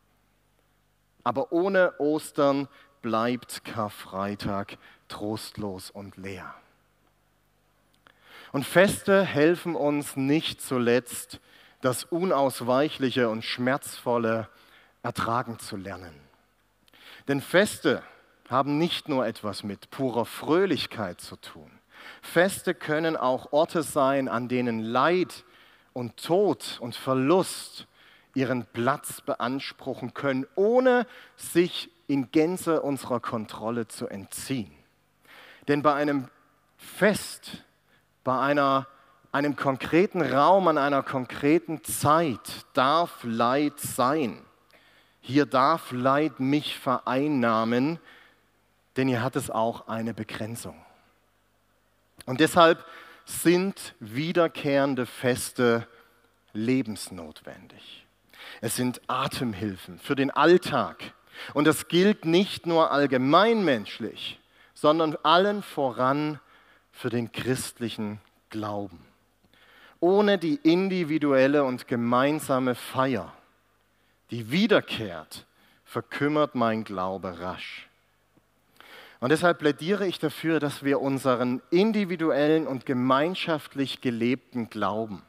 Aber 1.24 1.52
ohne 1.52 1.98
Ostern 1.98 2.68
bleibt 3.02 3.64
Karfreitag 3.64 4.78
trostlos 5.08 5.90
und 5.90 6.16
leer. 6.16 6.54
Und 8.52 8.64
Feste 8.64 9.24
helfen 9.24 9.74
uns 9.74 10.16
nicht 10.16 10.62
zuletzt, 10.62 11.40
das 11.80 12.04
Unausweichliche 12.04 13.28
und 13.28 13.44
Schmerzvolle 13.44 14.48
ertragen 15.02 15.58
zu 15.58 15.76
lernen. 15.76 16.14
Denn 17.28 17.40
Feste 17.40 18.02
haben 18.48 18.78
nicht 18.78 19.08
nur 19.08 19.26
etwas 19.26 19.64
mit 19.64 19.90
purer 19.90 20.24
Fröhlichkeit 20.24 21.20
zu 21.20 21.36
tun. 21.36 21.70
Feste 22.22 22.74
können 22.74 23.16
auch 23.16 23.52
Orte 23.52 23.82
sein, 23.82 24.28
an 24.28 24.48
denen 24.48 24.80
Leid 24.80 25.44
und 25.92 26.16
Tod 26.16 26.78
und 26.80 26.94
Verlust 26.94 27.86
ihren 28.34 28.66
Platz 28.66 29.20
beanspruchen 29.20 30.14
können, 30.14 30.46
ohne 30.54 31.06
sich 31.36 31.90
in 32.06 32.30
Gänze 32.30 32.82
unserer 32.82 33.20
Kontrolle 33.20 33.88
zu 33.88 34.08
entziehen. 34.08 34.72
Denn 35.68 35.82
bei 35.82 35.94
einem 35.94 36.28
Fest, 36.76 37.64
bei 38.22 38.38
einer, 38.38 38.86
einem 39.32 39.56
konkreten 39.56 40.20
Raum, 40.20 40.68
an 40.68 40.78
einer 40.78 41.02
konkreten 41.02 41.82
Zeit 41.84 42.66
darf 42.74 43.20
Leid 43.22 43.80
sein. 43.80 44.44
Hier 45.20 45.46
darf 45.46 45.90
Leid 45.92 46.40
mich 46.40 46.78
vereinnahmen, 46.78 47.98
denn 48.96 49.08
hier 49.08 49.22
hat 49.22 49.36
es 49.36 49.50
auch 49.50 49.88
eine 49.88 50.12
Begrenzung. 50.12 50.76
Und 52.26 52.40
deshalb 52.40 52.84
sind 53.24 53.94
wiederkehrende 54.00 55.06
Feste 55.06 55.88
lebensnotwendig. 56.52 58.03
Es 58.60 58.76
sind 58.76 59.00
Atemhilfen 59.08 59.98
für 59.98 60.16
den 60.16 60.30
Alltag. 60.30 61.12
Und 61.52 61.66
das 61.66 61.88
gilt 61.88 62.24
nicht 62.24 62.66
nur 62.66 62.90
allgemeinmenschlich, 62.92 64.40
sondern 64.74 65.16
allen 65.22 65.62
voran 65.62 66.40
für 66.92 67.10
den 67.10 67.32
christlichen 67.32 68.20
Glauben. 68.50 69.04
Ohne 70.00 70.38
die 70.38 70.56
individuelle 70.62 71.64
und 71.64 71.88
gemeinsame 71.88 72.74
Feier, 72.74 73.32
die 74.30 74.50
wiederkehrt, 74.50 75.46
verkümmert 75.84 76.54
mein 76.54 76.84
Glaube 76.84 77.40
rasch. 77.40 77.88
Und 79.20 79.30
deshalb 79.30 79.58
plädiere 79.58 80.06
ich 80.06 80.18
dafür, 80.18 80.60
dass 80.60 80.84
wir 80.84 81.00
unseren 81.00 81.62
individuellen 81.70 82.66
und 82.66 82.84
gemeinschaftlich 82.84 84.00
gelebten 84.02 84.68
Glauben 84.68 85.22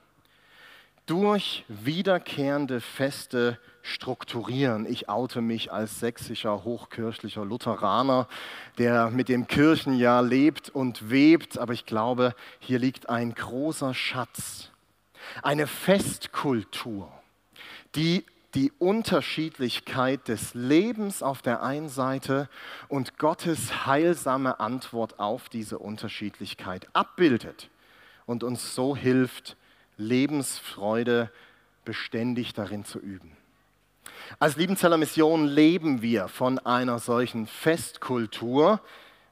durch 1.05 1.65
wiederkehrende 1.67 2.81
Feste 2.81 3.59
strukturieren. 3.81 4.87
Ich 4.87 5.09
oute 5.09 5.41
mich 5.41 5.71
als 5.71 5.99
sächsischer 5.99 6.63
hochkirchlicher 6.63 7.45
Lutheraner, 7.45 8.27
der 8.77 9.11
mit 9.11 9.29
dem 9.29 9.47
Kirchenjahr 9.47 10.23
lebt 10.23 10.69
und 10.69 11.09
webt, 11.09 11.57
aber 11.57 11.73
ich 11.73 11.85
glaube, 11.85 12.33
hier 12.59 12.79
liegt 12.79 13.09
ein 13.09 13.35
großer 13.35 13.93
Schatz, 13.93 14.71
eine 15.43 15.67
Festkultur, 15.67 17.11
die 17.93 18.25
die 18.55 18.71
Unterschiedlichkeit 18.79 20.27
des 20.29 20.53
Lebens 20.53 21.21
auf 21.21 21.41
der 21.41 21.61
einen 21.61 21.89
Seite 21.89 22.49
und 22.87 23.17
Gottes 23.19 23.85
heilsame 23.85 24.59
Antwort 24.61 25.19
auf 25.19 25.49
diese 25.49 25.77
Unterschiedlichkeit 25.77 26.87
abbildet 26.93 27.69
und 28.25 28.43
uns 28.43 28.73
so 28.73 28.95
hilft, 28.95 29.57
Lebensfreude 29.97 31.31
beständig 31.83 32.53
darin 32.53 32.85
zu 32.85 32.99
üben. 32.99 33.35
Als 34.39 34.57
Liebenzeller 34.57 34.97
Mission 34.97 35.45
leben 35.45 36.01
wir 36.01 36.27
von 36.27 36.59
einer 36.59 36.99
solchen 36.99 37.47
Festkultur. 37.47 38.81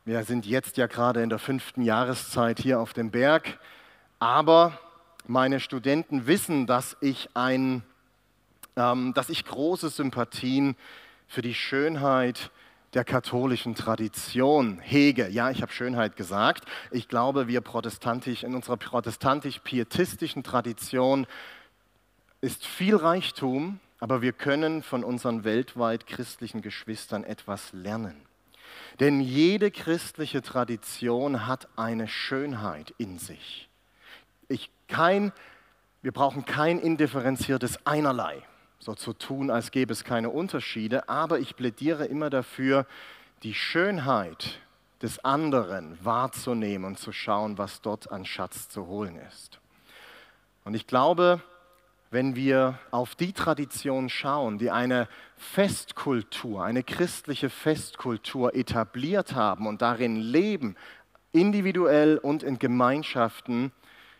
Wir 0.05 0.23
sind 0.23 0.45
jetzt 0.45 0.77
ja 0.77 0.87
gerade 0.87 1.23
in 1.23 1.29
der 1.29 1.39
fünften 1.39 1.81
Jahreszeit 1.81 2.59
hier 2.59 2.79
auf 2.79 2.93
dem 2.93 3.11
Berg, 3.11 3.59
aber 4.19 4.77
meine 5.25 5.59
Studenten 5.59 6.27
wissen, 6.27 6.67
dass 6.67 6.97
ich, 7.01 7.29
ein, 7.33 7.83
ähm, 8.75 9.13
dass 9.13 9.29
ich 9.29 9.45
große 9.45 9.89
Sympathien 9.89 10.75
für 11.27 11.41
die 11.41 11.53
Schönheit 11.53 12.51
der 12.93 13.03
katholischen 13.03 13.75
Tradition 13.75 14.79
hege. 14.79 15.27
Ja, 15.29 15.49
ich 15.49 15.61
habe 15.61 15.71
Schönheit 15.71 16.15
gesagt. 16.15 16.65
Ich 16.91 17.07
glaube, 17.07 17.47
wir 17.47 17.61
protestantisch, 17.61 18.43
in 18.43 18.53
unserer 18.53 18.77
protestantisch-pietistischen 18.77 20.43
Tradition 20.43 21.25
ist 22.41 22.65
viel 22.65 22.95
Reichtum, 22.95 23.79
aber 23.99 24.21
wir 24.21 24.33
können 24.33 24.83
von 24.83 25.03
unseren 25.03 25.43
weltweit 25.43 26.05
christlichen 26.05 26.61
Geschwistern 26.61 27.23
etwas 27.23 27.73
lernen. 27.73 28.15
Denn 28.99 29.21
jede 29.21 29.71
christliche 29.71 30.41
Tradition 30.41 31.47
hat 31.47 31.67
eine 31.77 32.07
Schönheit 32.07 32.93
in 32.97 33.17
sich. 33.17 33.69
Ich, 34.49 34.69
kein, 34.87 35.31
wir 36.01 36.11
brauchen 36.11 36.45
kein 36.45 36.79
indifferenziertes 36.79 37.85
Einerlei 37.85 38.43
so 38.83 38.93
zu 38.95 39.13
tun, 39.13 39.49
als 39.49 39.71
gäbe 39.71 39.93
es 39.93 40.03
keine 40.03 40.29
Unterschiede, 40.29 41.07
aber 41.07 41.39
ich 41.39 41.55
plädiere 41.55 42.05
immer 42.05 42.29
dafür, 42.29 42.85
die 43.43 43.53
Schönheit 43.53 44.59
des 45.01 45.23
anderen 45.23 45.97
wahrzunehmen 46.03 46.85
und 46.85 46.99
zu 46.99 47.11
schauen, 47.11 47.57
was 47.57 47.81
dort 47.81 48.11
an 48.11 48.25
Schatz 48.25 48.69
zu 48.69 48.87
holen 48.87 49.17
ist. 49.29 49.59
Und 50.65 50.73
ich 50.75 50.87
glaube, 50.87 51.41
wenn 52.11 52.35
wir 52.35 52.77
auf 52.91 53.15
die 53.15 53.33
Tradition 53.33 54.09
schauen, 54.09 54.59
die 54.59 54.69
eine 54.69 55.07
Festkultur, 55.35 56.63
eine 56.63 56.83
christliche 56.83 57.49
Festkultur 57.49 58.53
etabliert 58.53 59.33
haben 59.33 59.65
und 59.65 59.81
darin 59.81 60.17
leben, 60.17 60.75
individuell 61.31 62.17
und 62.17 62.43
in 62.43 62.59
Gemeinschaften, 62.59 63.71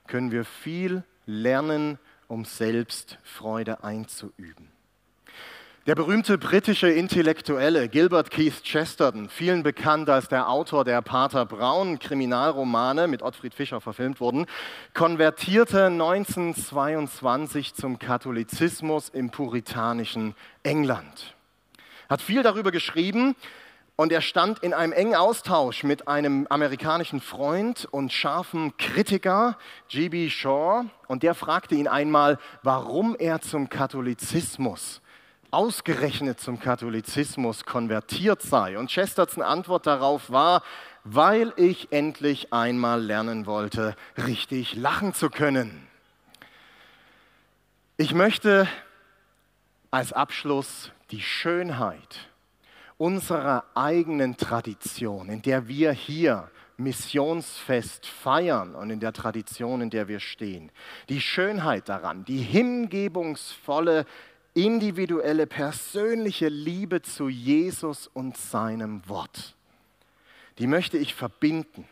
können 0.07 0.31
wir 0.31 0.43
viel 0.43 1.03
lernen 1.25 1.99
um 2.27 2.45
selbst 2.45 3.17
Freude 3.23 3.83
einzuüben. 3.83 4.73
Der 5.85 5.95
berühmte 5.95 6.37
britische 6.37 6.89
Intellektuelle 6.89 7.89
Gilbert 7.89 8.31
Keith 8.31 8.63
Chesterton, 8.63 9.27
vielen 9.27 9.63
bekannt 9.63 10.09
als 10.09 10.29
der 10.29 10.47
Autor 10.47 10.85
der 10.85 11.01
Pater 11.01 11.45
Brown 11.45 11.99
Kriminalromane 11.99 13.09
mit 13.09 13.21
Ottfried 13.21 13.53
Fischer 13.53 13.81
verfilmt 13.81 14.21
wurden, 14.21 14.45
konvertierte 14.93 15.87
1922 15.87 17.73
zum 17.73 17.99
Katholizismus 17.99 19.09
im 19.09 19.29
puritanischen 19.29 20.35
England. 20.63 21.35
Hat 22.07 22.21
viel 22.21 22.43
darüber 22.43 22.71
geschrieben, 22.71 23.35
und 23.95 24.11
er 24.11 24.21
stand 24.21 24.59
in 24.59 24.73
einem 24.73 24.91
engen 24.91 25.15
Austausch 25.15 25.83
mit 25.83 26.07
einem 26.07 26.47
amerikanischen 26.49 27.21
Freund 27.21 27.85
und 27.85 28.11
scharfen 28.11 28.75
Kritiker, 28.77 29.57
G.B. 29.87 30.29
Shaw. 30.31 30.85
Und 31.07 31.21
der 31.21 31.35
fragte 31.35 31.75
ihn 31.75 31.87
einmal, 31.87 32.39
warum 32.63 33.15
er 33.15 33.41
zum 33.41 33.69
Katholizismus, 33.69 35.01
ausgerechnet 35.51 36.39
zum 36.39 36.59
Katholizismus 36.59 37.65
konvertiert 37.65 38.41
sei. 38.41 38.79
Und 38.79 38.89
Chestertons 38.89 39.45
Antwort 39.45 39.85
darauf 39.85 40.31
war, 40.31 40.63
weil 41.03 41.53
ich 41.55 41.91
endlich 41.91 42.51
einmal 42.51 42.99
lernen 42.99 43.45
wollte, 43.45 43.95
richtig 44.17 44.73
lachen 44.75 45.13
zu 45.13 45.29
können. 45.29 45.87
Ich 47.97 48.15
möchte 48.15 48.67
als 49.91 50.13
Abschluss 50.13 50.91
die 51.11 51.21
Schönheit 51.21 52.32
unserer 52.97 53.65
eigenen 53.75 54.37
Tradition, 54.37 55.29
in 55.29 55.41
der 55.41 55.67
wir 55.67 55.91
hier 55.91 56.49
Missionsfest 56.77 58.05
feiern 58.05 58.75
und 58.75 58.89
in 58.89 58.99
der 58.99 59.13
Tradition, 59.13 59.81
in 59.81 59.89
der 59.89 60.07
wir 60.07 60.19
stehen. 60.19 60.71
Die 61.09 61.21
Schönheit 61.21 61.89
daran, 61.89 62.25
die 62.25 62.39
hingebungsvolle, 62.39 64.05
individuelle, 64.53 65.47
persönliche 65.47 66.49
Liebe 66.49 67.01
zu 67.01 67.29
Jesus 67.29 68.07
und 68.07 68.37
seinem 68.37 69.07
Wort, 69.07 69.55
die 70.59 70.67
möchte 70.67 70.97
ich 70.97 71.13
verbinden 71.13 71.87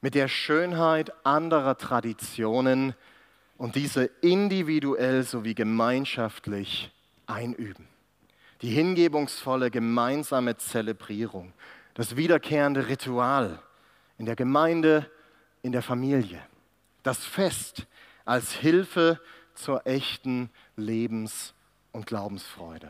mit 0.00 0.14
der 0.14 0.28
Schönheit 0.28 1.12
anderer 1.24 1.78
Traditionen 1.78 2.94
und 3.56 3.76
diese 3.76 4.04
individuell 4.20 5.22
sowie 5.22 5.54
gemeinschaftlich 5.54 6.90
einüben 7.26 7.91
die 8.62 8.70
hingebungsvolle 8.70 9.70
gemeinsame 9.70 10.56
Zelebrierung, 10.56 11.52
das 11.94 12.16
wiederkehrende 12.16 12.88
Ritual 12.88 13.60
in 14.18 14.26
der 14.26 14.36
Gemeinde, 14.36 15.10
in 15.62 15.72
der 15.72 15.82
Familie, 15.82 16.40
das 17.02 17.24
Fest 17.24 17.86
als 18.24 18.52
Hilfe 18.52 19.20
zur 19.54 19.86
echten 19.86 20.48
Lebens- 20.76 21.54
und 21.90 22.06
Glaubensfreude. 22.06 22.88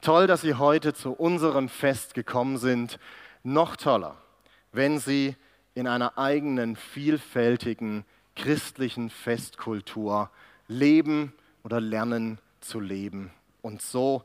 Toll, 0.00 0.26
dass 0.26 0.42
Sie 0.42 0.54
heute 0.54 0.94
zu 0.94 1.12
unserem 1.12 1.68
Fest 1.68 2.14
gekommen 2.14 2.58
sind. 2.58 2.98
Noch 3.42 3.76
toller, 3.76 4.16
wenn 4.72 4.98
Sie 4.98 5.36
in 5.74 5.86
einer 5.86 6.18
eigenen, 6.18 6.76
vielfältigen 6.76 8.04
christlichen 8.36 9.10
Festkultur 9.10 10.30
leben 10.68 11.32
oder 11.62 11.80
lernen 11.80 12.38
zu 12.60 12.80
leben 12.80 13.30
und 13.62 13.80
so 13.80 14.24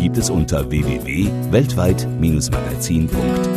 gibt 0.00 0.16
es 0.16 0.30
unter 0.30 0.70
www.weltweit-magazin.de. 0.70 3.49